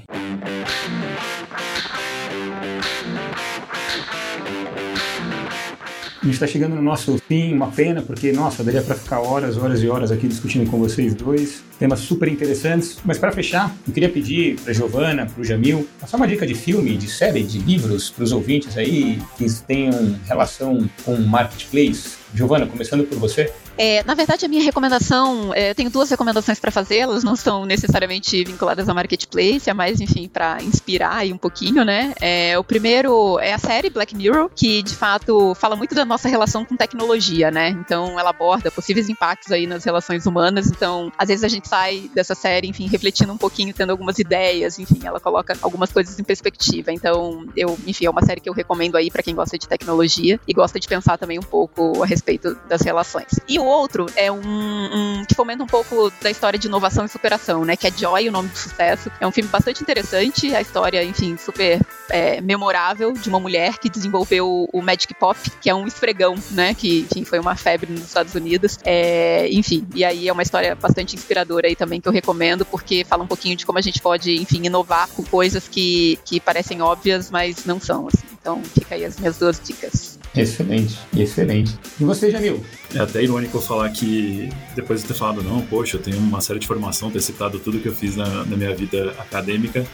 A 6.22 6.26
gente 6.26 6.34
está 6.34 6.46
chegando 6.46 6.76
no 6.76 6.82
nosso 6.82 7.16
fim, 7.26 7.54
uma 7.54 7.68
pena, 7.68 8.02
porque, 8.02 8.30
nossa, 8.30 8.62
daria 8.62 8.82
para 8.82 8.94
ficar 8.94 9.20
horas, 9.20 9.56
horas 9.56 9.82
e 9.82 9.88
horas 9.88 10.12
aqui 10.12 10.28
discutindo 10.28 10.70
com 10.70 10.78
vocês 10.78 11.14
dois. 11.14 11.64
Temas 11.78 12.00
super 12.00 12.28
interessantes. 12.28 12.98
Mas 13.06 13.16
para 13.16 13.32
fechar, 13.32 13.74
eu 13.88 13.94
queria 13.94 14.10
pedir 14.10 14.60
para 14.60 14.74
Giovana, 14.74 15.24
para 15.24 15.40
o 15.40 15.42
Jamil, 15.42 15.88
passar 15.98 16.18
uma 16.18 16.28
dica 16.28 16.46
de 16.46 16.54
filme, 16.54 16.94
de 16.94 17.08
série, 17.08 17.42
de 17.42 17.58
livros 17.58 18.10
para 18.10 18.22
os 18.22 18.32
ouvintes 18.32 18.76
aí 18.76 19.18
que 19.38 19.50
tenham 19.66 20.14
relação 20.26 20.86
com 21.06 21.16
marketplace. 21.16 22.18
Giovana, 22.34 22.66
começando 22.66 23.04
por 23.04 23.18
você. 23.18 23.50
É, 23.82 24.04
na 24.04 24.12
verdade, 24.12 24.44
a 24.44 24.48
minha 24.48 24.62
recomendação, 24.62 25.54
é, 25.54 25.70
eu 25.70 25.74
tenho 25.74 25.88
duas 25.88 26.10
recomendações 26.10 26.60
para 26.60 26.70
fazer, 26.70 26.98
elas 26.98 27.24
não 27.24 27.34
são 27.34 27.64
necessariamente 27.64 28.44
vinculadas 28.44 28.86
ao 28.90 28.94
marketplace, 28.94 29.70
é 29.70 29.72
mais, 29.72 30.02
enfim, 30.02 30.28
para 30.28 30.62
inspirar 30.62 31.16
aí 31.16 31.32
um 31.32 31.38
pouquinho, 31.38 31.82
né? 31.82 32.12
É, 32.20 32.58
o 32.58 32.62
primeiro 32.62 33.38
é 33.38 33.54
a 33.54 33.58
série 33.58 33.88
Black 33.88 34.14
Mirror, 34.14 34.50
que 34.54 34.82
de 34.82 34.94
fato 34.94 35.54
fala 35.54 35.76
muito 35.76 35.94
da 35.94 36.04
nossa 36.04 36.28
relação 36.28 36.62
com 36.62 36.76
tecnologia, 36.76 37.50
né? 37.50 37.70
Então, 37.70 38.20
ela 38.20 38.28
aborda 38.28 38.70
possíveis 38.70 39.08
impactos 39.08 39.50
aí 39.50 39.66
nas 39.66 39.82
relações 39.82 40.26
humanas. 40.26 40.66
Então, 40.66 41.10
às 41.16 41.28
vezes 41.28 41.42
a 41.42 41.48
gente 41.48 41.66
sai 41.66 42.10
dessa 42.14 42.34
série, 42.34 42.68
enfim, 42.68 42.86
refletindo 42.86 43.32
um 43.32 43.38
pouquinho, 43.38 43.72
tendo 43.72 43.92
algumas 43.92 44.18
ideias, 44.18 44.78
enfim, 44.78 45.00
ela 45.04 45.18
coloca 45.18 45.56
algumas 45.62 45.90
coisas 45.90 46.18
em 46.18 46.22
perspectiva. 46.22 46.92
Então, 46.92 47.46
eu, 47.56 47.78
enfim, 47.86 48.04
é 48.04 48.10
uma 48.10 48.26
série 48.26 48.42
que 48.42 48.48
eu 48.50 48.52
recomendo 48.52 48.96
aí 48.96 49.10
para 49.10 49.22
quem 49.22 49.34
gosta 49.34 49.56
de 49.56 49.66
tecnologia 49.66 50.38
e 50.46 50.52
gosta 50.52 50.78
de 50.78 50.86
pensar 50.86 51.16
também 51.16 51.38
um 51.38 51.42
pouco 51.42 52.02
a 52.02 52.06
respeito 52.06 52.54
das 52.68 52.82
relações. 52.82 53.40
E 53.48 53.58
o 53.58 53.69
outro 53.70 54.06
é 54.16 54.30
um, 54.30 54.40
um, 54.40 55.24
que 55.24 55.34
fomenta 55.34 55.62
um 55.62 55.66
pouco 55.66 56.12
da 56.20 56.30
história 56.30 56.58
de 56.58 56.66
inovação 56.66 57.04
e 57.04 57.08
superação, 57.08 57.64
né? 57.64 57.76
Que 57.76 57.86
é 57.86 57.90
Joy, 57.90 58.28
o 58.28 58.32
nome 58.32 58.48
do 58.48 58.56
sucesso. 58.56 59.10
É 59.20 59.26
um 59.26 59.32
filme 59.32 59.48
bastante 59.48 59.82
interessante, 59.82 60.54
a 60.54 60.60
história, 60.60 61.02
enfim, 61.04 61.36
super 61.36 61.80
é, 62.08 62.40
memorável 62.40 63.12
de 63.12 63.28
uma 63.28 63.40
mulher 63.40 63.78
que 63.78 63.88
desenvolveu 63.88 64.68
o 64.72 64.82
Magic 64.82 65.14
Pop, 65.14 65.38
que 65.60 65.70
é 65.70 65.74
um 65.74 65.86
esfregão, 65.86 66.34
né? 66.50 66.74
Que, 66.74 67.06
enfim, 67.10 67.24
foi 67.24 67.38
uma 67.38 67.56
febre 67.56 67.90
nos 67.90 68.02
Estados 68.02 68.34
Unidos. 68.34 68.78
É, 68.84 69.48
enfim, 69.50 69.86
e 69.94 70.04
aí 70.04 70.28
é 70.28 70.32
uma 70.32 70.42
história 70.42 70.74
bastante 70.74 71.14
inspiradora 71.14 71.68
aí 71.68 71.76
também 71.76 72.00
que 72.00 72.08
eu 72.08 72.12
recomendo, 72.12 72.64
porque 72.64 73.04
fala 73.04 73.24
um 73.24 73.26
pouquinho 73.26 73.56
de 73.56 73.64
como 73.64 73.78
a 73.78 73.82
gente 73.82 74.00
pode, 74.00 74.34
enfim, 74.36 74.66
inovar 74.66 75.08
com 75.08 75.22
coisas 75.24 75.68
que, 75.68 76.18
que 76.24 76.40
parecem 76.40 76.82
óbvias, 76.82 77.30
mas 77.30 77.64
não 77.64 77.80
são, 77.80 78.08
assim. 78.08 78.39
Então, 78.40 78.62
fica 78.64 78.94
aí 78.94 79.04
as 79.04 79.18
minhas 79.18 79.36
duas 79.38 79.60
dicas. 79.60 80.18
Excelente, 80.34 80.98
excelente. 81.16 81.78
E 82.00 82.04
você, 82.04 82.30
Jamil? 82.30 82.64
É 82.94 83.00
até 83.00 83.22
irônico 83.22 83.60
falar 83.60 83.90
que, 83.90 84.48
depois 84.74 85.02
de 85.02 85.08
ter 85.08 85.14
falado, 85.14 85.42
não, 85.42 85.60
poxa, 85.62 85.96
eu 85.96 86.02
tenho 86.02 86.16
uma 86.18 86.40
série 86.40 86.58
de 86.58 86.66
formação, 86.66 87.10
ter 87.10 87.20
citado 87.20 87.58
tudo 87.58 87.80
que 87.80 87.88
eu 87.88 87.94
fiz 87.94 88.16
na, 88.16 88.44
na 88.44 88.56
minha 88.56 88.74
vida 88.74 89.10
acadêmica, 89.18 89.86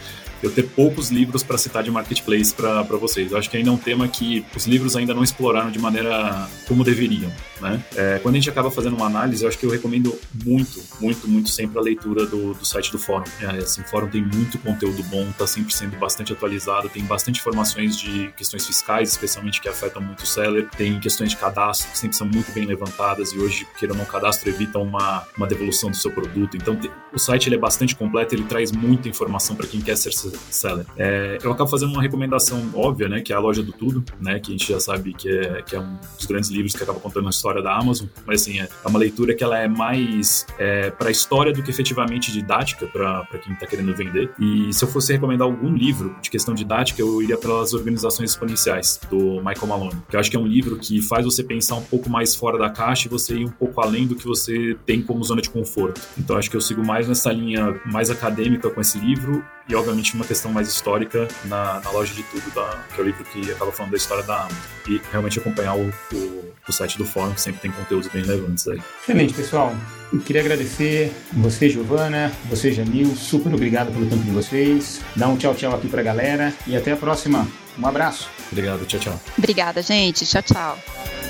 eu 0.42 0.50
ter 0.50 0.64
poucos 0.64 1.10
livros 1.10 1.42
para 1.42 1.58
citar 1.58 1.82
de 1.82 1.90
marketplace 1.90 2.54
para 2.54 2.82
vocês. 2.82 3.32
Eu 3.32 3.38
acho 3.38 3.50
que 3.50 3.56
ainda 3.56 3.70
é 3.70 3.72
um 3.72 3.78
tema 3.78 4.06
que 4.08 4.44
os 4.54 4.66
livros 4.66 4.96
ainda 4.96 5.14
não 5.14 5.22
exploraram 5.22 5.70
de 5.70 5.78
maneira 5.78 6.48
como 6.66 6.84
deveriam. 6.84 7.32
Né? 7.60 7.82
É, 7.96 8.18
quando 8.18 8.34
a 8.34 8.38
gente 8.38 8.50
acaba 8.50 8.70
fazendo 8.70 8.96
uma 8.96 9.06
análise, 9.06 9.42
eu 9.42 9.48
acho 9.48 9.58
que 9.58 9.64
eu 9.64 9.70
recomendo 9.70 10.18
muito, 10.44 10.82
muito, 11.00 11.28
muito 11.28 11.48
sempre 11.48 11.78
a 11.78 11.82
leitura 11.82 12.26
do, 12.26 12.54
do 12.54 12.64
site 12.64 12.92
do 12.92 12.98
fórum. 12.98 13.24
É, 13.40 13.46
assim, 13.58 13.80
o 13.80 13.84
fórum 13.84 14.08
tem 14.08 14.22
muito 14.22 14.58
conteúdo 14.58 15.02
bom, 15.04 15.28
está 15.30 15.46
sempre 15.46 15.74
sendo 15.74 15.96
bastante 15.96 16.32
atualizado, 16.32 16.88
tem 16.88 17.02
bastante 17.04 17.40
informações 17.40 17.96
de 17.98 18.30
questões 18.36 18.66
fiscais, 18.66 19.10
especialmente 19.10 19.60
que 19.60 19.68
afetam 19.68 20.02
muito 20.02 20.20
o 20.20 20.26
seller, 20.26 20.68
tem 20.76 20.98
questões 21.00 21.30
de 21.30 21.36
cadastro 21.36 21.90
que 21.90 21.98
sempre 21.98 22.16
são 22.16 22.26
muito 22.26 22.52
bem 22.52 22.66
levantadas 22.66 23.32
e 23.32 23.38
hoje, 23.38 23.66
queira 23.78 23.94
ou 23.94 23.98
não, 23.98 24.04
cadastro 24.04 24.48
evita 24.48 24.78
uma, 24.78 25.26
uma 25.36 25.46
devolução 25.46 25.90
do 25.90 25.96
seu 25.96 26.10
produto. 26.10 26.56
Então, 26.56 26.78
o 27.12 27.18
site 27.18 27.48
ele 27.48 27.56
é 27.56 27.58
bastante 27.58 27.96
completo, 27.96 28.34
ele 28.34 28.44
traz 28.44 28.70
muita 28.70 29.08
informação 29.08 29.56
para 29.56 29.66
quem 29.66 29.80
quer 29.80 29.96
ser 29.96 30.12
seller. 30.50 30.86
É, 30.96 31.38
eu 31.42 31.52
acabo 31.52 31.68
fazendo 31.70 31.92
uma 31.92 32.02
recomendação 32.02 32.70
óbvia, 32.74 33.08
né, 33.08 33.20
que 33.20 33.32
é 33.32 33.36
a 33.36 33.38
loja 33.38 33.62
do 33.62 33.72
tudo, 33.72 34.04
né, 34.20 34.38
que 34.38 34.50
a 34.50 34.56
gente 34.56 34.72
já 34.72 34.80
sabe 34.80 35.12
que 35.14 35.28
é, 35.28 35.62
que 35.62 35.76
é 35.76 35.80
um 35.80 35.96
dos 36.16 36.26
grandes 36.26 36.50
livros 36.50 36.74
que 36.74 36.82
acaba 36.82 37.00
contando 37.00 37.26
a 37.26 37.30
história 37.30 37.62
da 37.62 37.76
Amazon, 37.76 38.06
mas 38.26 38.42
assim, 38.42 38.60
é, 38.60 38.68
é 38.84 38.88
uma 38.88 38.98
leitura 38.98 39.34
que 39.34 39.42
ela 39.42 39.58
é 39.58 39.68
mais 39.68 40.46
é, 40.58 40.90
para 40.90 41.10
história 41.10 41.52
do 41.52 41.62
que 41.62 41.70
efetivamente 41.70 42.32
didática 42.32 42.86
para 42.86 43.26
quem 43.42 43.52
está 43.52 43.66
querendo 43.66 43.94
vender. 43.94 44.30
E 44.38 44.72
se 44.72 44.84
eu 44.84 44.88
fosse 44.88 45.12
recomendar 45.12 45.46
algum 45.46 45.74
livro 45.74 46.16
de 46.20 46.30
questão 46.30 46.54
didática, 46.54 47.00
eu 47.00 47.22
iria 47.22 47.36
pelas 47.36 47.74
organizações 47.74 48.30
exponenciais 48.30 49.00
do 49.10 49.36
Michael 49.36 49.66
Malone, 49.66 50.02
que 50.08 50.16
eu 50.16 50.20
acho 50.20 50.30
que 50.30 50.36
é 50.36 50.40
um 50.40 50.46
livro 50.46 50.76
que 50.76 51.00
faz 51.02 51.24
você 51.24 51.42
pensar 51.42 51.76
um 51.76 51.84
pouco 51.84 52.08
mais 52.08 52.34
fora 52.34 52.58
da 52.58 52.70
caixa 52.70 53.06
e 53.06 53.10
você 53.10 53.34
ir 53.34 53.44
um 53.44 53.50
pouco 53.50 53.80
além 53.80 54.06
do 54.06 54.14
que 54.14 54.26
você 54.26 54.76
tem 54.86 55.02
como 55.02 55.22
zona 55.24 55.40
de 55.40 55.50
conforto. 55.50 56.00
Então 56.18 56.36
acho 56.36 56.50
que 56.50 56.56
eu 56.56 56.60
sigo 56.60 56.84
mais 56.84 57.08
nessa 57.08 57.32
linha 57.32 57.80
mais 57.84 58.10
acadêmica 58.10 58.70
com 58.70 58.80
esse 58.80 58.98
livro 58.98 59.44
e 59.68 59.74
obviamente 59.74 60.14
uma 60.14 60.24
questão 60.24 60.52
mais 60.52 60.68
histórica 60.68 61.26
na, 61.44 61.80
na 61.80 61.90
loja 61.90 62.14
de 62.14 62.22
tudo, 62.24 62.54
da, 62.54 62.84
que 62.94 63.00
é 63.00 63.04
o 63.04 63.06
livro 63.06 63.24
que 63.24 63.50
acaba 63.50 63.72
falando 63.72 63.92
da 63.92 63.96
história 63.96 64.22
da 64.22 64.42
Amazon. 64.42 64.58
E 64.88 65.00
realmente 65.10 65.38
acompanhar 65.38 65.76
o, 65.76 65.92
o, 66.12 66.52
o 66.68 66.72
site 66.72 66.96
do 66.96 67.04
fórum, 67.04 67.32
que 67.32 67.40
sempre 67.40 67.60
tem 67.60 67.70
conteúdos 67.70 68.08
bem 68.08 68.22
relevantes 68.22 68.66
aí. 68.68 68.80
Excelente, 69.02 69.34
pessoal. 69.34 69.74
Eu 70.12 70.20
queria 70.20 70.40
agradecer 70.40 71.12
você, 71.32 71.68
Giovana, 71.68 72.32
você, 72.48 72.70
Jamil, 72.70 73.14
super 73.16 73.52
obrigado 73.52 73.92
pelo 73.92 74.06
tempo 74.06 74.22
de 74.22 74.30
vocês. 74.30 75.00
Dá 75.16 75.28
um 75.28 75.36
tchau, 75.36 75.54
tchau 75.54 75.74
aqui 75.74 75.88
pra 75.88 76.02
galera 76.02 76.54
e 76.66 76.76
até 76.76 76.92
a 76.92 76.96
próxima. 76.96 77.46
Um 77.78 77.86
abraço. 77.86 78.30
Obrigado, 78.50 78.86
tchau, 78.86 79.00
tchau. 79.00 79.20
Obrigada, 79.36 79.82
gente. 79.82 80.24
Tchau, 80.24 80.42
tchau. 80.42 81.25